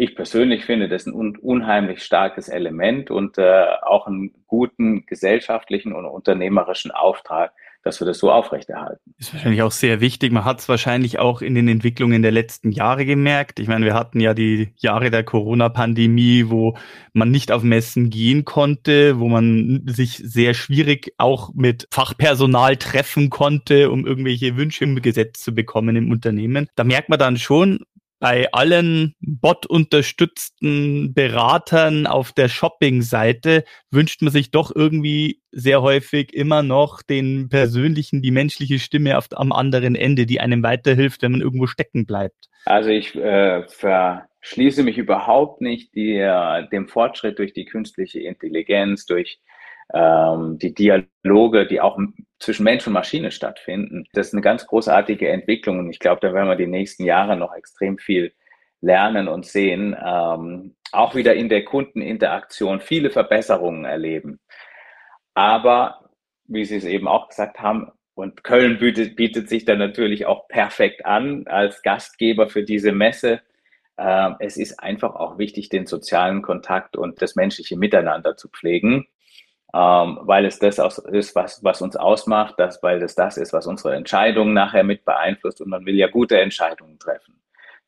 ich 0.00 0.14
persönlich 0.14 0.64
finde 0.64 0.88
das 0.88 1.06
ein 1.06 1.36
unheimlich 1.36 2.04
starkes 2.04 2.48
Element 2.48 3.10
und 3.10 3.36
äh, 3.36 3.64
auch 3.82 4.06
einen 4.06 4.32
guten 4.46 5.04
gesellschaftlichen 5.06 5.92
und 5.92 6.06
unternehmerischen 6.06 6.92
Auftrag, 6.92 7.50
dass 7.82 8.00
wir 8.00 8.06
das 8.06 8.18
so 8.18 8.30
aufrechterhalten. 8.30 9.12
Ist 9.18 9.34
wahrscheinlich 9.34 9.62
auch 9.62 9.72
sehr 9.72 10.00
wichtig. 10.00 10.30
Man 10.30 10.44
hat 10.44 10.60
es 10.60 10.68
wahrscheinlich 10.68 11.18
auch 11.18 11.42
in 11.42 11.56
den 11.56 11.66
Entwicklungen 11.66 12.22
der 12.22 12.30
letzten 12.30 12.70
Jahre 12.70 13.06
gemerkt. 13.06 13.58
Ich 13.58 13.66
meine, 13.66 13.84
wir 13.84 13.94
hatten 13.94 14.20
ja 14.20 14.34
die 14.34 14.72
Jahre 14.76 15.10
der 15.10 15.24
Corona-Pandemie, 15.24 16.44
wo 16.46 16.76
man 17.12 17.32
nicht 17.32 17.50
auf 17.50 17.64
Messen 17.64 18.08
gehen 18.08 18.44
konnte, 18.44 19.18
wo 19.18 19.26
man 19.26 19.82
sich 19.88 20.18
sehr 20.18 20.54
schwierig 20.54 21.12
auch 21.18 21.52
mit 21.54 21.88
Fachpersonal 21.90 22.76
treffen 22.76 23.30
konnte, 23.30 23.90
um 23.90 24.06
irgendwelche 24.06 24.56
Wünsche 24.56 24.84
im 24.84 25.02
Gesetz 25.02 25.42
zu 25.42 25.52
bekommen 25.52 25.96
im 25.96 26.12
Unternehmen. 26.12 26.68
Da 26.76 26.84
merkt 26.84 27.08
man 27.08 27.18
dann 27.18 27.36
schon, 27.36 27.80
bei 28.20 28.50
allen 28.52 29.14
bot-unterstützten 29.20 31.14
Beratern 31.14 32.06
auf 32.06 32.32
der 32.32 32.48
Shopping-Seite 32.48 33.64
wünscht 33.90 34.22
man 34.22 34.32
sich 34.32 34.50
doch 34.50 34.74
irgendwie 34.74 35.40
sehr 35.52 35.82
häufig 35.82 36.34
immer 36.34 36.62
noch 36.62 37.02
den 37.02 37.48
persönlichen, 37.48 38.22
die 38.22 38.30
menschliche 38.30 38.78
Stimme 38.78 39.18
auf, 39.18 39.28
am 39.32 39.52
anderen 39.52 39.94
Ende, 39.94 40.26
die 40.26 40.40
einem 40.40 40.62
weiterhilft, 40.62 41.22
wenn 41.22 41.32
man 41.32 41.40
irgendwo 41.40 41.66
stecken 41.66 42.06
bleibt. 42.06 42.48
Also 42.64 42.90
ich 42.90 43.14
äh, 43.14 43.62
verschließe 43.68 44.82
mich 44.82 44.98
überhaupt 44.98 45.60
nicht 45.60 45.94
die, 45.94 46.18
dem 46.72 46.88
Fortschritt 46.88 47.38
durch 47.38 47.52
die 47.52 47.64
künstliche 47.64 48.20
Intelligenz, 48.20 49.06
durch 49.06 49.40
ähm, 49.94 50.58
die 50.58 50.74
Dialoge, 50.74 51.66
die 51.66 51.80
auch 51.80 51.98
zwischen 52.38 52.64
Mensch 52.64 52.86
und 52.86 52.92
Maschine 52.92 53.30
stattfinden. 53.30 54.06
Das 54.12 54.28
ist 54.28 54.34
eine 54.34 54.42
ganz 54.42 54.66
großartige 54.66 55.28
Entwicklung 55.28 55.78
und 55.78 55.90
ich 55.90 55.98
glaube, 55.98 56.20
da 56.20 56.32
werden 56.32 56.48
wir 56.48 56.56
die 56.56 56.66
nächsten 56.66 57.04
Jahre 57.04 57.36
noch 57.36 57.54
extrem 57.54 57.98
viel 57.98 58.32
lernen 58.80 59.28
und 59.28 59.46
sehen. 59.46 59.96
Ähm, 60.04 60.76
auch 60.92 61.14
wieder 61.14 61.34
in 61.34 61.48
der 61.48 61.64
Kundeninteraktion 61.64 62.80
viele 62.80 63.10
Verbesserungen 63.10 63.84
erleben. 63.84 64.40
Aber, 65.34 66.10
wie 66.44 66.64
Sie 66.64 66.76
es 66.76 66.84
eben 66.84 67.08
auch 67.08 67.28
gesagt 67.28 67.60
haben, 67.60 67.90
und 68.14 68.42
Köln 68.42 68.78
bietet, 68.78 69.14
bietet 69.14 69.48
sich 69.48 69.64
dann 69.64 69.78
natürlich 69.78 70.26
auch 70.26 70.48
perfekt 70.48 71.06
an 71.06 71.46
als 71.46 71.82
Gastgeber 71.82 72.48
für 72.48 72.64
diese 72.64 72.90
Messe. 72.90 73.40
Äh, 73.96 74.30
es 74.40 74.56
ist 74.56 74.80
einfach 74.80 75.14
auch 75.14 75.38
wichtig, 75.38 75.68
den 75.68 75.86
sozialen 75.86 76.42
Kontakt 76.42 76.96
und 76.96 77.22
das 77.22 77.36
menschliche 77.36 77.76
Miteinander 77.76 78.36
zu 78.36 78.48
pflegen 78.48 79.06
ähm, 79.74 80.18
weil 80.22 80.46
es 80.46 80.58
das 80.58 80.78
ist, 80.78 81.34
was, 81.34 81.62
was 81.62 81.82
uns 81.82 81.96
ausmacht, 81.96 82.54
dass, 82.58 82.82
weil 82.82 83.02
es 83.02 83.14
das 83.14 83.36
ist, 83.36 83.52
was 83.52 83.66
unsere 83.66 83.94
Entscheidungen 83.94 84.54
nachher 84.54 84.84
mit 84.84 85.04
beeinflusst 85.04 85.60
und 85.60 85.68
man 85.68 85.84
will 85.84 85.94
ja 85.94 86.08
gute 86.08 86.40
Entscheidungen 86.40 86.98
treffen 86.98 87.34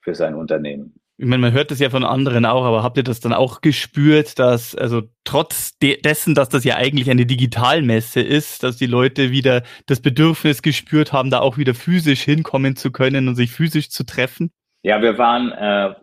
für 0.01 0.15
sein 0.15 0.35
Unternehmen. 0.35 0.95
Ich 1.17 1.27
meine, 1.27 1.43
man 1.43 1.53
hört 1.53 1.71
das 1.71 1.81
ja 1.81 1.91
von 1.91 2.03
anderen 2.03 2.47
auch, 2.47 2.65
aber 2.65 2.83
habt 2.83 2.97
ihr 2.97 3.03
das 3.03 3.21
dann 3.21 3.35
auch 3.35 3.61
gespürt, 3.61 4.39
dass, 4.39 4.75
also 4.75 5.03
trotz 5.25 5.79
de 5.79 6.01
dessen, 6.01 6.35
dass 6.35 6.49
das 6.49 6.65
ja 6.65 6.77
eigentlich 6.77 7.11
eine 7.11 7.27
Digitalmesse 7.27 8.23
ist, 8.23 8.63
dass 8.63 8.79
die 8.79 8.87
Leute 8.87 9.31
wieder 9.31 9.63
das 9.85 10.01
Bedürfnis 10.01 10.63
gespürt 10.63 11.13
haben, 11.13 11.29
da 11.29 11.41
auch 11.41 11.59
wieder 11.59 11.75
physisch 11.75 12.23
hinkommen 12.23 12.75
zu 12.75 12.91
können 12.91 13.29
und 13.29 13.35
sich 13.35 13.51
physisch 13.51 13.91
zu 13.91 14.05
treffen? 14.05 14.51
Ja, 14.83 15.03
wir 15.03 15.19
waren 15.19 15.53
äh, 15.53 15.95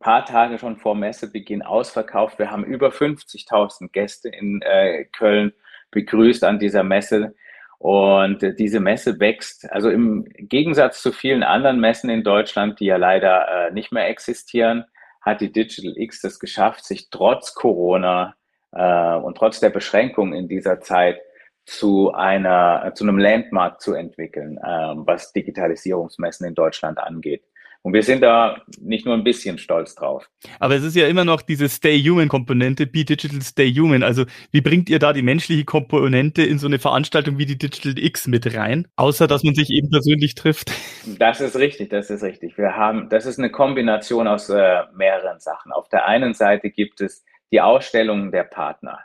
paar 0.00 0.24
Tage 0.24 0.58
schon 0.58 0.76
vor 0.76 0.94
Messebeginn 0.94 1.62
ausverkauft. 1.62 2.38
Wir 2.38 2.50
haben 2.50 2.64
über 2.64 2.88
50.000 2.88 3.90
Gäste 3.92 4.28
in 4.28 4.60
äh, 4.62 5.04
Köln 5.04 5.52
begrüßt 5.90 6.44
an 6.44 6.58
dieser 6.58 6.82
Messe. 6.82 7.34
Und 7.78 8.42
äh, 8.42 8.54
diese 8.54 8.80
Messe 8.80 9.20
wächst. 9.20 9.70
Also 9.72 9.90
im 9.90 10.26
Gegensatz 10.36 11.00
zu 11.00 11.12
vielen 11.12 11.42
anderen 11.42 11.80
Messen 11.80 12.10
in 12.10 12.24
Deutschland, 12.24 12.80
die 12.80 12.86
ja 12.86 12.96
leider 12.96 13.68
äh, 13.68 13.72
nicht 13.72 13.92
mehr 13.92 14.08
existieren, 14.08 14.84
hat 15.22 15.40
die 15.40 15.52
Digital 15.52 15.94
X 15.96 16.20
das 16.20 16.38
geschafft, 16.40 16.84
sich 16.84 17.10
trotz 17.10 17.54
Corona 17.54 18.34
äh, 18.72 19.14
und 19.14 19.36
trotz 19.36 19.60
der 19.60 19.70
Beschränkungen 19.70 20.34
in 20.34 20.48
dieser 20.48 20.80
Zeit 20.80 21.20
zu 21.64 22.12
einer, 22.12 22.92
zu 22.94 23.04
einem 23.04 23.18
Landmark 23.18 23.80
zu 23.80 23.94
entwickeln, 23.94 24.58
äh, 24.58 24.94
was 24.96 25.32
Digitalisierungsmessen 25.32 26.46
in 26.46 26.54
Deutschland 26.54 26.98
angeht. 26.98 27.44
Und 27.82 27.94
wir 27.94 28.02
sind 28.02 28.20
da 28.20 28.60
nicht 28.78 29.06
nur 29.06 29.14
ein 29.14 29.24
bisschen 29.24 29.56
stolz 29.56 29.94
drauf. 29.94 30.28
Aber 30.58 30.74
es 30.74 30.82
ist 30.82 30.96
ja 30.96 31.06
immer 31.06 31.24
noch 31.24 31.40
diese 31.40 31.68
Stay 31.68 31.98
Human 32.02 32.28
Komponente, 32.28 32.86
Be 32.86 33.06
Digital 33.06 33.40
Stay 33.40 33.72
Human. 33.72 34.02
Also 34.02 34.26
wie 34.52 34.60
bringt 34.60 34.90
ihr 34.90 34.98
da 34.98 35.14
die 35.14 35.22
menschliche 35.22 35.64
Komponente 35.64 36.42
in 36.42 36.58
so 36.58 36.66
eine 36.66 36.78
Veranstaltung 36.78 37.38
wie 37.38 37.46
die 37.46 37.56
Digital 37.56 37.98
X 37.98 38.26
mit 38.26 38.54
rein? 38.54 38.86
Außer, 38.96 39.26
dass 39.26 39.44
man 39.44 39.54
sich 39.54 39.70
eben 39.70 39.88
persönlich 39.90 40.34
trifft. 40.34 40.72
Das 41.18 41.40
ist 41.40 41.56
richtig, 41.56 41.88
das 41.88 42.10
ist 42.10 42.22
richtig. 42.22 42.58
Wir 42.58 42.76
haben, 42.76 43.08
das 43.08 43.24
ist 43.24 43.38
eine 43.38 43.50
Kombination 43.50 44.28
aus 44.28 44.50
äh, 44.50 44.82
mehreren 44.94 45.40
Sachen. 45.40 45.72
Auf 45.72 45.88
der 45.88 46.06
einen 46.06 46.34
Seite 46.34 46.70
gibt 46.70 47.00
es 47.00 47.24
die 47.50 47.62
Ausstellungen 47.62 48.30
der 48.30 48.44
Partner. 48.44 48.98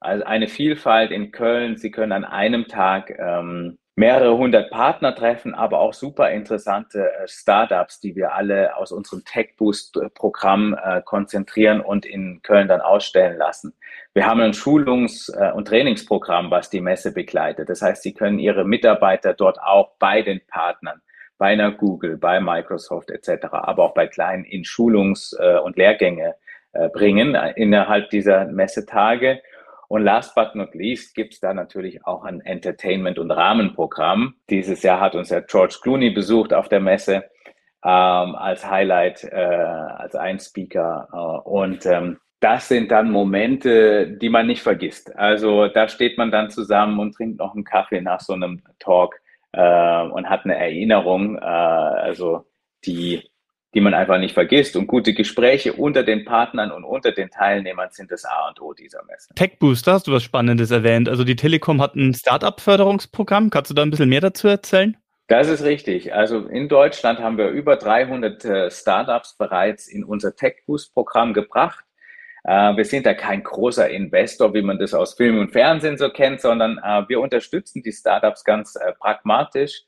Also 0.00 0.24
eine 0.24 0.48
Vielfalt 0.48 1.10
in 1.10 1.30
Köln. 1.30 1.76
Sie 1.76 1.90
können 1.90 2.12
an 2.12 2.24
einem 2.24 2.68
Tag 2.68 3.10
ähm, 3.18 3.78
mehrere 3.96 4.36
hundert 4.36 4.70
Partner 4.70 5.14
treffen, 5.14 5.54
aber 5.54 5.78
auch 5.78 5.94
super 5.94 6.30
interessante 6.30 7.12
äh, 7.12 7.28
Startups, 7.28 8.00
die 8.00 8.16
wir 8.16 8.34
alle 8.34 8.76
aus 8.76 8.90
unserem 8.90 9.24
Tech 9.24 9.54
Boost 9.56 9.98
Programm 10.14 10.76
äh, 10.82 11.00
konzentrieren 11.02 11.80
und 11.80 12.04
in 12.04 12.42
Köln 12.42 12.66
dann 12.66 12.80
ausstellen 12.80 13.38
lassen. 13.38 13.74
Wir 14.12 14.26
haben 14.26 14.40
ein 14.40 14.52
Schulungs- 14.52 15.30
äh, 15.30 15.52
und 15.52 15.68
Trainingsprogramm, 15.68 16.50
was 16.50 16.70
die 16.70 16.80
Messe 16.80 17.12
begleitet. 17.12 17.68
Das 17.68 17.82
heißt, 17.82 18.02
Sie 18.02 18.14
können 18.14 18.38
Ihre 18.38 18.64
Mitarbeiter 18.64 19.32
dort 19.32 19.60
auch 19.60 19.92
bei 19.98 20.22
den 20.22 20.40
Partnern, 20.48 21.00
bei 21.38 21.46
einer 21.46 21.70
Google, 21.70 22.16
bei 22.16 22.40
Microsoft 22.40 23.10
etc., 23.10 23.46
aber 23.52 23.84
auch 23.84 23.94
bei 23.94 24.08
kleinen 24.08 24.44
in 24.44 24.64
Schulungs- 24.64 25.34
und 25.64 25.76
Lehrgänge 25.76 26.36
bringen 26.92 27.34
innerhalb 27.56 28.10
dieser 28.10 28.46
Messetage. 28.46 29.40
Und 29.88 30.02
last 30.02 30.34
but 30.34 30.54
not 30.54 30.74
least 30.74 31.14
gibt 31.14 31.34
es 31.34 31.40
da 31.40 31.54
natürlich 31.54 32.04
auch 32.06 32.24
ein 32.24 32.40
Entertainment- 32.40 33.18
und 33.18 33.30
Rahmenprogramm. 33.30 34.34
Dieses 34.50 34.82
Jahr 34.82 35.00
hat 35.00 35.14
uns 35.14 35.30
ja 35.30 35.40
George 35.40 35.78
Clooney 35.82 36.10
besucht 36.10 36.52
auf 36.52 36.68
der 36.68 36.80
Messe 36.80 37.24
ähm, 37.84 38.34
als 38.34 38.68
Highlight, 38.68 39.24
äh, 39.24 39.36
als 39.36 40.14
ein 40.14 40.38
Speaker. 40.38 41.08
Äh, 41.12 41.48
und 41.48 41.84
ähm, 41.86 42.18
das 42.40 42.68
sind 42.68 42.90
dann 42.90 43.10
Momente, 43.10 44.06
die 44.06 44.28
man 44.28 44.46
nicht 44.46 44.62
vergisst. 44.62 45.14
Also 45.16 45.68
da 45.68 45.88
steht 45.88 46.18
man 46.18 46.30
dann 46.30 46.50
zusammen 46.50 46.98
und 46.98 47.14
trinkt 47.14 47.38
noch 47.38 47.54
einen 47.54 47.64
Kaffee 47.64 48.00
nach 48.00 48.20
so 48.20 48.32
einem 48.34 48.62
Talk 48.78 49.20
äh, 49.52 50.02
und 50.02 50.28
hat 50.28 50.44
eine 50.44 50.56
Erinnerung, 50.56 51.38
äh, 51.38 51.40
also 51.40 52.44
die 52.84 53.22
die 53.74 53.80
man 53.80 53.92
einfach 53.92 54.18
nicht 54.18 54.34
vergisst. 54.34 54.76
Und 54.76 54.86
gute 54.86 55.12
Gespräche 55.14 55.72
unter 55.72 56.02
den 56.04 56.24
Partnern 56.24 56.70
und 56.70 56.84
unter 56.84 57.12
den 57.12 57.30
Teilnehmern 57.30 57.88
sind 57.90 58.10
das 58.10 58.24
A 58.24 58.48
und 58.48 58.60
O 58.60 58.72
dieser 58.72 59.04
Messe. 59.04 59.34
Tech 59.34 59.58
Booster, 59.58 59.94
hast 59.94 60.06
du 60.06 60.12
was 60.12 60.22
Spannendes 60.22 60.70
erwähnt. 60.70 61.08
Also 61.08 61.24
die 61.24 61.36
Telekom 61.36 61.82
hat 61.82 61.96
ein 61.96 62.14
Startup-Förderungsprogramm. 62.14 63.50
Kannst 63.50 63.70
du 63.70 63.74
da 63.74 63.82
ein 63.82 63.90
bisschen 63.90 64.08
mehr 64.08 64.20
dazu 64.20 64.48
erzählen? 64.48 64.96
Das 65.26 65.48
ist 65.48 65.64
richtig. 65.64 66.14
Also 66.14 66.46
in 66.46 66.68
Deutschland 66.68 67.18
haben 67.18 67.38
wir 67.38 67.48
über 67.48 67.76
300 67.76 68.44
äh, 68.44 68.70
Startups 68.70 69.36
bereits 69.36 69.88
in 69.88 70.04
unser 70.04 70.36
Tech 70.36 70.56
Boost 70.66 70.92
Programm 70.92 71.32
gebracht. 71.32 71.84
Äh, 72.44 72.76
wir 72.76 72.84
sind 72.84 73.06
da 73.06 73.14
kein 73.14 73.42
großer 73.42 73.88
Investor, 73.88 74.52
wie 74.52 74.62
man 74.62 74.78
das 74.78 74.92
aus 74.92 75.14
Film 75.14 75.38
und 75.38 75.52
Fernsehen 75.52 75.96
so 75.96 76.10
kennt, 76.10 76.42
sondern 76.42 76.78
äh, 76.78 77.08
wir 77.08 77.20
unterstützen 77.20 77.82
die 77.82 77.92
Startups 77.92 78.44
ganz 78.44 78.78
pragmatisch 79.00 79.84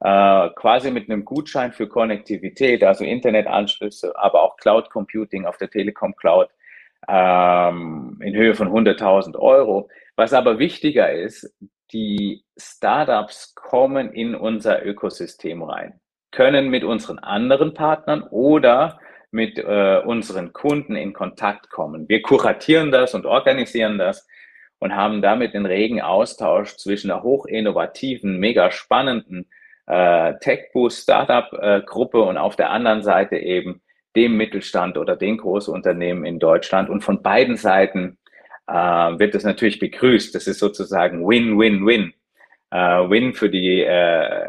äh, 0.00 0.50
quasi 0.56 0.90
mit 0.90 1.08
einem 1.08 1.24
Gutschein 1.24 1.72
für 1.72 1.88
Konnektivität, 1.88 2.84
also 2.84 3.04
Internetanschlüsse, 3.04 4.14
aber 4.16 4.42
auch 4.42 4.56
Cloud 4.56 4.90
Computing 4.90 5.46
auf 5.46 5.56
der 5.56 5.70
Telekom 5.70 6.14
Cloud 6.16 6.48
ähm, 7.08 8.20
in 8.22 8.34
Höhe 8.34 8.54
von 8.54 8.68
100.000 8.68 9.36
Euro. 9.38 9.88
Was 10.16 10.32
aber 10.32 10.58
wichtiger 10.58 11.12
ist, 11.12 11.54
die 11.92 12.44
Startups 12.58 13.54
kommen 13.54 14.12
in 14.12 14.34
unser 14.34 14.84
Ökosystem 14.84 15.62
rein, 15.62 16.00
können 16.30 16.68
mit 16.68 16.84
unseren 16.84 17.18
anderen 17.18 17.74
Partnern 17.74 18.22
oder 18.22 18.98
mit 19.30 19.58
äh, 19.58 20.02
unseren 20.04 20.52
Kunden 20.52 20.96
in 20.96 21.12
Kontakt 21.12 21.70
kommen. 21.70 22.08
Wir 22.08 22.22
kuratieren 22.22 22.90
das 22.90 23.14
und 23.14 23.26
organisieren 23.26 23.98
das 23.98 24.26
und 24.78 24.94
haben 24.94 25.22
damit 25.22 25.54
den 25.54 25.66
regen 25.66 26.00
Austausch 26.00 26.76
zwischen 26.76 27.10
einer 27.10 27.22
hochinnovativen, 27.22 28.38
mega 28.38 28.70
spannenden 28.70 29.48
äh, 29.86 30.34
Tech-Boost 30.40 31.02
Startup-Gruppe 31.02 32.20
und 32.20 32.36
auf 32.36 32.56
der 32.56 32.70
anderen 32.70 33.02
Seite 33.02 33.36
eben 33.36 33.80
dem 34.16 34.36
Mittelstand 34.36 34.96
oder 34.98 35.16
den 35.16 35.36
Großunternehmen 35.36 36.24
in 36.24 36.38
Deutschland. 36.38 36.88
Und 36.88 37.02
von 37.02 37.22
beiden 37.22 37.56
Seiten 37.56 38.18
äh, 38.66 38.72
wird 38.72 39.34
das 39.34 39.44
natürlich 39.44 39.78
begrüßt. 39.78 40.34
Das 40.34 40.46
ist 40.46 40.58
sozusagen 40.58 41.26
Win-Win-Win. 41.26 42.14
Äh, 42.70 42.78
Win 42.78 43.34
für 43.34 43.50
die 43.50 43.82
äh, 43.82 44.48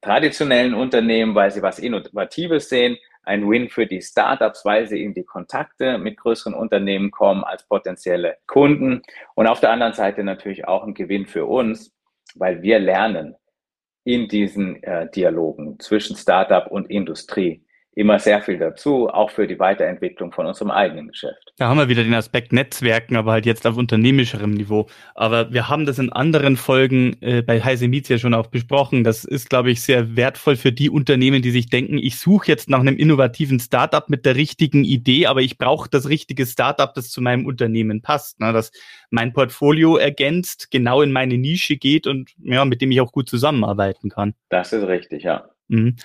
traditionellen 0.00 0.74
Unternehmen, 0.74 1.34
weil 1.34 1.50
sie 1.50 1.62
was 1.62 1.78
Innovatives 1.78 2.68
sehen. 2.68 2.96
Ein 3.22 3.48
Win 3.50 3.68
für 3.68 3.86
die 3.86 4.00
Startups, 4.00 4.64
weil 4.64 4.86
sie 4.86 5.02
in 5.02 5.14
die 5.14 5.24
Kontakte 5.24 5.98
mit 5.98 6.16
größeren 6.16 6.54
Unternehmen 6.54 7.10
kommen 7.10 7.44
als 7.44 7.66
potenzielle 7.66 8.36
Kunden. 8.46 9.02
Und 9.34 9.46
auf 9.46 9.60
der 9.60 9.70
anderen 9.70 9.92
Seite 9.92 10.24
natürlich 10.24 10.66
auch 10.66 10.84
ein 10.84 10.94
Gewinn 10.94 11.26
für 11.26 11.46
uns, 11.46 11.92
weil 12.34 12.62
wir 12.62 12.78
lernen 12.78 13.36
in 14.04 14.28
diesen 14.28 14.82
äh, 14.82 15.10
Dialogen 15.10 15.78
zwischen 15.78 16.16
Startup 16.16 16.70
und 16.70 16.90
Industrie 16.90 17.64
immer 17.94 18.18
sehr 18.18 18.40
viel 18.40 18.58
dazu, 18.58 19.08
auch 19.08 19.30
für 19.30 19.46
die 19.48 19.58
Weiterentwicklung 19.58 20.32
von 20.32 20.46
unserem 20.46 20.70
eigenen 20.70 21.08
Geschäft. 21.08 21.52
Da 21.56 21.68
haben 21.68 21.78
wir 21.78 21.88
wieder 21.88 22.04
den 22.04 22.14
Aspekt 22.14 22.52
Netzwerken, 22.52 23.16
aber 23.16 23.32
halt 23.32 23.46
jetzt 23.46 23.66
auf 23.66 23.76
unternehmischerem 23.76 24.52
Niveau. 24.52 24.86
Aber 25.14 25.52
wir 25.52 25.68
haben 25.68 25.86
das 25.86 25.98
in 25.98 26.12
anderen 26.12 26.56
Folgen 26.56 27.16
äh, 27.20 27.42
bei 27.42 27.60
Heise 27.60 27.88
Meets 27.88 28.08
ja 28.08 28.18
schon 28.18 28.34
auch 28.34 28.46
besprochen. 28.46 29.02
Das 29.02 29.24
ist, 29.24 29.50
glaube 29.50 29.72
ich, 29.72 29.82
sehr 29.82 30.16
wertvoll 30.16 30.56
für 30.56 30.72
die 30.72 30.88
Unternehmen, 30.88 31.42
die 31.42 31.50
sich 31.50 31.68
denken, 31.68 31.98
ich 31.98 32.18
suche 32.18 32.46
jetzt 32.46 32.70
nach 32.70 32.80
einem 32.80 32.96
innovativen 32.96 33.58
Startup 33.58 34.08
mit 34.08 34.24
der 34.24 34.36
richtigen 34.36 34.84
Idee, 34.84 35.26
aber 35.26 35.40
ich 35.40 35.58
brauche 35.58 35.88
das 35.90 36.08
richtige 36.08 36.46
Startup, 36.46 36.94
das 36.94 37.10
zu 37.10 37.20
meinem 37.20 37.44
Unternehmen 37.44 38.02
passt, 38.02 38.38
ne? 38.40 38.52
das 38.52 38.70
mein 39.10 39.32
Portfolio 39.32 39.96
ergänzt, 39.96 40.70
genau 40.70 41.02
in 41.02 41.10
meine 41.10 41.38
Nische 41.38 41.76
geht 41.76 42.06
und 42.06 42.30
ja, 42.38 42.64
mit 42.64 42.80
dem 42.80 42.92
ich 42.92 43.00
auch 43.00 43.10
gut 43.10 43.28
zusammenarbeiten 43.28 44.10
kann. 44.10 44.34
Das 44.48 44.72
ist 44.72 44.86
richtig, 44.86 45.24
ja. 45.24 45.50
Mhm 45.68 45.96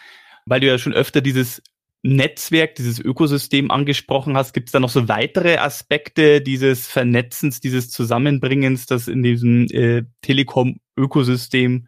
weil 0.45 0.60
du 0.60 0.67
ja 0.67 0.78
schon 0.78 0.93
öfter 0.93 1.21
dieses 1.21 1.62
Netzwerk, 2.06 2.76
dieses 2.76 3.00
Ökosystem 3.00 3.72
angesprochen 3.72 4.38
hast, 4.38 4.54
gibt 4.54 4.68
es 4.68 4.72
da 4.72 4.80
noch 4.80 4.89
so 4.89 5.08
weitere 5.08 5.58
Aspekte 5.58 6.39
dieses 6.39 6.88
Vernetzens, 6.88 7.62
dieses 7.62 7.89
Zusammenbringens, 7.89 8.86
das 8.86 9.08
in 9.08 9.24
diesem 9.24 9.65
äh, 9.72 10.04
Telekom-Ökosystem 10.22 11.88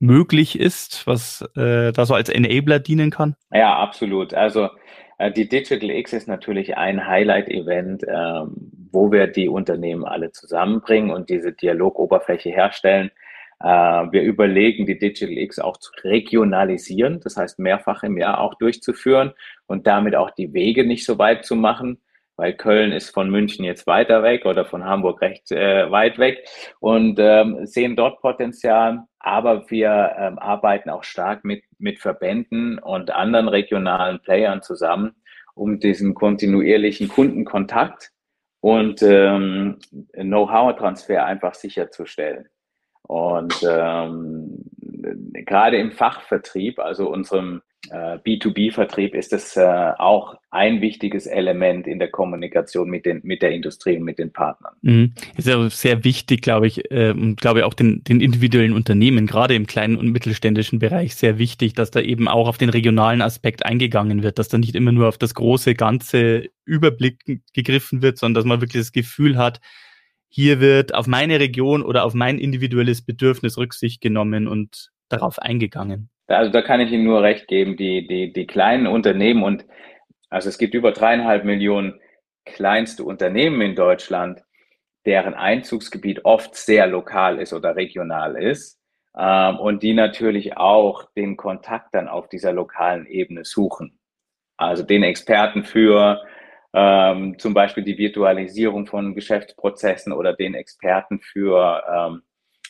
möglich 0.00 0.58
ist, 0.58 1.06
was 1.06 1.42
äh, 1.56 1.92
da 1.92 2.06
so 2.06 2.14
als 2.14 2.28
Enabler 2.28 2.80
dienen 2.80 3.12
kann? 3.12 3.36
Ja, 3.52 3.78
absolut. 3.78 4.34
Also 4.34 4.68
äh, 5.18 5.30
die 5.30 5.48
Digital 5.48 5.90
X 5.90 6.12
ist 6.12 6.26
natürlich 6.26 6.76
ein 6.76 7.06
Highlight-Event, 7.06 8.02
ähm, 8.08 8.72
wo 8.90 9.12
wir 9.12 9.28
die 9.28 9.48
Unternehmen 9.48 10.04
alle 10.04 10.32
zusammenbringen 10.32 11.12
und 11.12 11.30
diese 11.30 11.52
Dialogoberfläche 11.52 12.50
herstellen 12.50 13.12
wir 13.62 14.22
überlegen, 14.22 14.86
die 14.86 14.98
Digital 14.98 15.36
X 15.38 15.58
auch 15.58 15.76
zu 15.76 15.92
regionalisieren, 16.02 17.20
das 17.20 17.36
heißt 17.36 17.58
mehrfach 17.58 18.02
im 18.02 18.18
Jahr 18.18 18.40
auch 18.40 18.54
durchzuführen 18.54 19.32
und 19.66 19.86
damit 19.86 20.16
auch 20.16 20.30
die 20.30 20.52
Wege 20.52 20.84
nicht 20.84 21.04
so 21.04 21.18
weit 21.18 21.44
zu 21.44 21.54
machen, 21.54 21.98
weil 22.36 22.54
Köln 22.54 22.92
ist 22.92 23.10
von 23.10 23.30
München 23.30 23.64
jetzt 23.64 23.86
weiter 23.86 24.22
weg 24.22 24.46
oder 24.46 24.64
von 24.64 24.84
Hamburg 24.84 25.20
recht 25.20 25.52
äh, 25.52 25.90
weit 25.90 26.18
weg 26.18 26.44
und 26.80 27.18
ähm, 27.20 27.66
sehen 27.66 27.94
dort 27.94 28.20
Potenzial. 28.20 29.04
Aber 29.20 29.70
wir 29.70 30.16
ähm, 30.18 30.38
arbeiten 30.38 30.90
auch 30.90 31.04
stark 31.04 31.44
mit, 31.44 31.62
mit 31.78 32.00
Verbänden 32.00 32.78
und 32.78 33.10
anderen 33.10 33.48
regionalen 33.48 34.20
Playern 34.20 34.62
zusammen, 34.62 35.14
um 35.54 35.78
diesen 35.78 36.14
kontinuierlichen 36.14 37.08
Kundenkontakt 37.08 38.10
und 38.60 39.02
ähm, 39.02 39.78
Know-how-Transfer 40.12 41.24
einfach 41.24 41.54
sicherzustellen. 41.54 42.48
Und 43.12 43.62
ähm, 43.68 44.64
gerade 45.44 45.76
im 45.76 45.92
Fachvertrieb, 45.92 46.78
also 46.78 47.10
unserem 47.10 47.60
äh, 47.90 48.16
B2B-Vertrieb, 48.16 49.14
ist 49.14 49.34
es 49.34 49.54
äh, 49.54 49.92
auch 49.98 50.36
ein 50.50 50.80
wichtiges 50.80 51.26
Element 51.26 51.86
in 51.86 51.98
der 51.98 52.10
Kommunikation 52.10 52.88
mit, 52.88 53.04
den, 53.04 53.20
mit 53.22 53.42
der 53.42 53.50
Industrie 53.50 53.98
und 53.98 54.04
mit 54.04 54.18
den 54.18 54.32
Partnern. 54.32 54.72
Mhm. 54.80 55.12
Ist 55.36 55.46
ja 55.46 55.68
sehr 55.68 56.04
wichtig, 56.04 56.40
glaube 56.40 56.66
ich, 56.66 56.90
äh, 56.90 57.10
und 57.10 57.38
glaube 57.38 57.66
auch 57.66 57.74
den, 57.74 58.02
den 58.02 58.22
individuellen 58.22 58.72
Unternehmen, 58.72 59.26
gerade 59.26 59.56
im 59.56 59.66
kleinen 59.66 59.98
und 59.98 60.08
mittelständischen 60.08 60.78
Bereich, 60.78 61.14
sehr 61.14 61.36
wichtig, 61.36 61.74
dass 61.74 61.90
da 61.90 62.00
eben 62.00 62.28
auch 62.28 62.48
auf 62.48 62.56
den 62.56 62.70
regionalen 62.70 63.20
Aspekt 63.20 63.66
eingegangen 63.66 64.22
wird, 64.22 64.38
dass 64.38 64.48
da 64.48 64.56
nicht 64.56 64.74
immer 64.74 64.92
nur 64.92 65.08
auf 65.08 65.18
das 65.18 65.34
große, 65.34 65.74
ganze 65.74 66.48
Überblick 66.64 67.42
gegriffen 67.52 68.00
wird, 68.00 68.16
sondern 68.16 68.36
dass 68.36 68.46
man 68.46 68.62
wirklich 68.62 68.82
das 68.82 68.92
Gefühl 68.92 69.36
hat, 69.36 69.60
hier 70.34 70.60
wird 70.60 70.94
auf 70.94 71.06
meine 71.06 71.40
Region 71.40 71.82
oder 71.82 72.04
auf 72.04 72.14
mein 72.14 72.38
individuelles 72.38 73.04
Bedürfnis 73.04 73.58
Rücksicht 73.58 74.00
genommen 74.00 74.48
und 74.48 74.90
darauf 75.10 75.38
eingegangen. 75.38 76.08
Also 76.26 76.50
da 76.50 76.62
kann 76.62 76.80
ich 76.80 76.90
Ihnen 76.90 77.04
nur 77.04 77.22
recht 77.22 77.48
geben, 77.48 77.76
die, 77.76 78.06
die, 78.06 78.32
die 78.32 78.46
kleinen 78.46 78.86
Unternehmen 78.86 79.42
und 79.42 79.66
also 80.30 80.48
es 80.48 80.56
gibt 80.56 80.72
über 80.72 80.92
dreieinhalb 80.92 81.44
Millionen 81.44 82.00
kleinste 82.46 83.04
Unternehmen 83.04 83.60
in 83.60 83.76
Deutschland, 83.76 84.40
deren 85.04 85.34
Einzugsgebiet 85.34 86.24
oft 86.24 86.54
sehr 86.54 86.86
lokal 86.86 87.38
ist 87.38 87.52
oder 87.52 87.76
regional 87.76 88.42
ist 88.42 88.80
ähm, 89.14 89.58
und 89.58 89.82
die 89.82 89.92
natürlich 89.92 90.56
auch 90.56 91.10
den 91.14 91.36
Kontakt 91.36 91.94
dann 91.94 92.08
auf 92.08 92.30
dieser 92.30 92.54
lokalen 92.54 93.04
Ebene 93.06 93.44
suchen. 93.44 93.98
Also 94.56 94.82
den 94.82 95.02
Experten 95.02 95.64
für 95.64 96.22
ähm, 96.72 97.38
zum 97.38 97.54
Beispiel 97.54 97.84
die 97.84 97.98
Virtualisierung 97.98 98.86
von 98.86 99.14
Geschäftsprozessen 99.14 100.12
oder 100.12 100.32
den 100.32 100.54
Experten 100.54 101.20
für 101.20 101.82
ähm, 101.90 102.22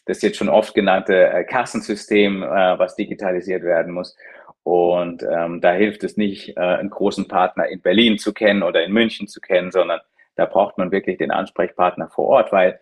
das 0.07 0.23
jetzt 0.23 0.37
schon 0.37 0.49
oft 0.49 0.75
genannte 0.75 1.29
äh, 1.29 1.45
Kassensystem, 1.45 2.43
äh, 2.43 2.79
was 2.79 2.97
digitalisiert 2.97 3.63
werden 3.63 3.93
muss. 3.93 4.17
Und 4.65 5.23
ähm, 5.23 5.61
da 5.61 5.73
hilft 5.73 6.05
es 6.05 6.17
nicht, 6.17 6.57
äh, 6.57 6.61
einen 6.61 6.91
großen 6.91 7.29
Partner 7.29 7.69
in 7.69 7.81
Berlin 7.81 8.19
zu 8.19 8.33
kennen 8.33 8.63
oder 8.63 8.85
in 8.85 8.93
München 8.93 9.29
zu 9.29 9.41
kennen, 9.41 9.71
sondern 9.71 10.01
da 10.37 10.47
braucht 10.47 10.79
man 10.79 10.93
wirklich 10.93 11.19
den 11.19 11.31
Ansprechpartner 11.31 12.09
vor 12.09 12.27
Ort, 12.27 12.53
weil 12.53 12.81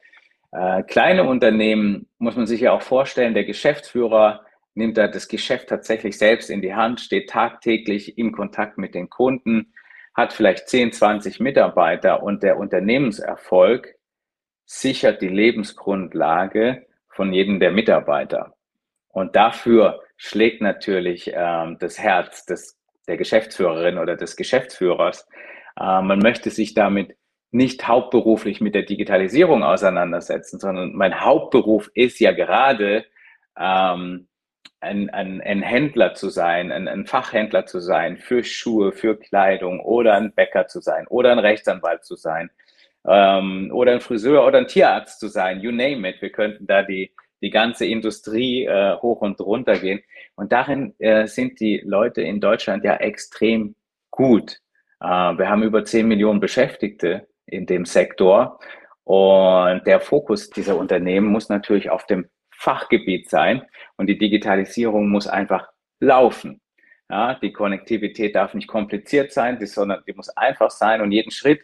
äh, 0.52 0.82
kleine 0.82 1.24
Unternehmen 1.24 2.08
muss 2.18 2.36
man 2.36 2.46
sich 2.46 2.60
ja 2.60 2.72
auch 2.72 2.82
vorstellen, 2.82 3.34
der 3.34 3.44
Geschäftsführer 3.44 4.44
nimmt 4.74 4.96
da 4.96 5.08
das 5.08 5.28
Geschäft 5.28 5.68
tatsächlich 5.68 6.16
selbst 6.16 6.50
in 6.50 6.62
die 6.62 6.74
Hand, 6.74 7.00
steht 7.00 7.30
tagtäglich 7.30 8.18
im 8.18 8.32
Kontakt 8.32 8.78
mit 8.78 8.94
den 8.94 9.10
Kunden, 9.10 9.72
hat 10.14 10.32
vielleicht 10.32 10.68
10, 10.68 10.92
20 10.92 11.40
Mitarbeiter 11.40 12.22
und 12.22 12.42
der 12.42 12.58
Unternehmenserfolg 12.58 13.94
sichert 14.64 15.22
die 15.22 15.28
Lebensgrundlage 15.28 16.86
von 17.08 17.32
jedem 17.32 17.60
der 17.60 17.72
Mitarbeiter. 17.72 18.54
Und 19.08 19.34
dafür 19.36 20.00
schlägt 20.16 20.62
natürlich 20.62 21.32
ähm, 21.34 21.76
das 21.80 21.98
Herz 21.98 22.44
des, 22.46 22.78
der 23.08 23.16
Geschäftsführerin 23.16 23.98
oder 23.98 24.16
des 24.16 24.36
Geschäftsführers. 24.36 25.26
Äh, 25.76 26.02
man 26.02 26.20
möchte 26.20 26.50
sich 26.50 26.74
damit 26.74 27.16
nicht 27.50 27.88
hauptberuflich 27.88 28.60
mit 28.60 28.74
der 28.74 28.82
Digitalisierung 28.82 29.64
auseinandersetzen, 29.64 30.60
sondern 30.60 30.94
mein 30.94 31.20
Hauptberuf 31.20 31.90
ist 31.94 32.20
ja 32.20 32.30
gerade 32.30 33.04
ähm, 33.58 34.28
ein, 34.80 35.10
ein, 35.10 35.40
ein 35.40 35.62
Händler 35.62 36.14
zu 36.14 36.30
sein, 36.30 36.72
ein, 36.72 36.88
ein 36.88 37.06
Fachhändler 37.06 37.66
zu 37.66 37.80
sein 37.80 38.16
für 38.16 38.42
Schuhe, 38.42 38.92
für 38.92 39.18
Kleidung 39.18 39.80
oder 39.80 40.14
ein 40.14 40.32
Bäcker 40.32 40.66
zu 40.66 40.80
sein 40.80 41.06
oder 41.08 41.32
ein 41.32 41.38
Rechtsanwalt 41.38 42.04
zu 42.04 42.16
sein 42.16 42.50
ähm, 43.06 43.70
oder 43.72 43.92
ein 43.92 44.00
Friseur 44.00 44.46
oder 44.46 44.58
ein 44.58 44.66
Tierarzt 44.66 45.20
zu 45.20 45.28
sein, 45.28 45.60
you 45.60 45.70
name 45.70 46.08
it. 46.08 46.20
Wir 46.22 46.30
könnten 46.30 46.66
da 46.66 46.82
die, 46.82 47.12
die 47.42 47.50
ganze 47.50 47.86
Industrie 47.86 48.64
äh, 48.64 48.96
hoch 48.96 49.20
und 49.20 49.40
runter 49.40 49.78
gehen. 49.78 50.00
Und 50.34 50.52
darin 50.52 50.94
äh, 50.98 51.26
sind 51.26 51.60
die 51.60 51.82
Leute 51.84 52.22
in 52.22 52.40
Deutschland 52.40 52.84
ja 52.84 52.96
extrem 52.96 53.74
gut. 54.10 54.60
Äh, 55.00 55.06
wir 55.06 55.48
haben 55.48 55.62
über 55.62 55.84
10 55.84 56.08
Millionen 56.08 56.40
Beschäftigte 56.40 57.28
in 57.46 57.66
dem 57.66 57.84
Sektor 57.84 58.58
und 59.04 59.86
der 59.86 60.00
Fokus 60.00 60.50
dieser 60.50 60.76
Unternehmen 60.76 61.26
muss 61.26 61.48
natürlich 61.48 61.90
auf 61.90 62.06
dem 62.06 62.28
Fachgebiet 62.60 63.30
sein 63.30 63.62
und 63.96 64.06
die 64.06 64.18
Digitalisierung 64.18 65.08
muss 65.08 65.26
einfach 65.26 65.68
laufen. 65.98 66.60
Ja, 67.08 67.34
die 67.34 67.52
Konnektivität 67.52 68.36
darf 68.36 68.52
nicht 68.52 68.68
kompliziert 68.68 69.32
sein, 69.32 69.58
sondern 69.66 70.02
die 70.06 70.12
muss 70.12 70.28
einfach 70.36 70.70
sein 70.70 71.00
und 71.00 71.10
jeden 71.10 71.30
Schritt, 71.30 71.62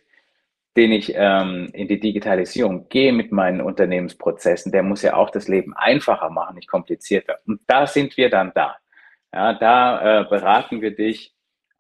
den 0.74 0.92
ich 0.92 1.12
ähm, 1.14 1.68
in 1.74 1.87
die 1.87 2.00
Digitalisierung 2.00 2.88
gehe 2.88 3.12
mit 3.12 3.30
meinen 3.30 3.61
Unternehmensprozessen, 3.61 4.72
der 4.72 4.82
muss 4.82 5.02
ja 5.02 5.14
auch 5.14 5.30
das 5.30 5.48
Leben 5.48 5.74
einfacher 5.74 6.30
machen, 6.30 6.56
nicht 6.56 6.68
komplizierter. 6.68 7.38
Und 7.46 7.61
da 7.66 7.87
sind 7.87 8.16
wir 8.16 8.30
dann 8.30 8.52
da. 8.54 8.76
Ja, 9.32 9.52
da 9.52 10.22
äh, 10.22 10.24
beraten 10.24 10.80
wir 10.80 10.96
dich 10.96 11.36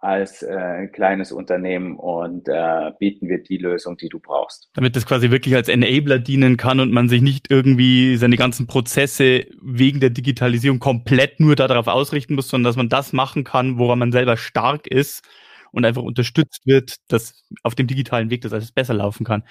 als 0.06 0.42
äh, 0.42 0.86
kleines 0.86 1.32
Unternehmen 1.32 1.96
und 1.96 2.46
äh, 2.46 2.92
bieten 3.00 3.28
wir 3.28 3.42
die 3.42 3.58
Lösung, 3.58 3.96
die 3.96 4.08
du 4.08 4.20
brauchst. 4.20 4.70
Damit 4.74 4.94
das 4.94 5.04
quasi 5.04 5.32
wirklich 5.32 5.56
als 5.56 5.68
Enabler 5.68 6.20
dienen 6.20 6.56
kann 6.56 6.78
und 6.78 6.92
man 6.92 7.08
sich 7.08 7.22
nicht 7.22 7.50
irgendwie 7.50 8.16
seine 8.16 8.36
ganzen 8.36 8.68
Prozesse 8.68 9.46
wegen 9.60 9.98
der 9.98 10.10
Digitalisierung 10.10 10.78
komplett 10.78 11.40
nur 11.40 11.56
darauf 11.56 11.88
ausrichten 11.88 12.36
muss, 12.36 12.48
sondern 12.48 12.70
dass 12.70 12.76
man 12.76 12.88
das 12.88 13.12
machen 13.12 13.42
kann, 13.42 13.78
woran 13.78 13.98
man 13.98 14.12
selber 14.12 14.36
stark 14.36 14.86
ist 14.86 15.24
und 15.72 15.84
einfach 15.84 16.02
unterstützt 16.02 16.66
wird, 16.66 16.94
dass 17.08 17.44
auf 17.64 17.74
dem 17.74 17.88
digitalen 17.88 18.30
Weg 18.30 18.42
das 18.42 18.52
alles 18.52 18.70
besser 18.70 18.94
laufen 18.94 19.24
kann. 19.24 19.42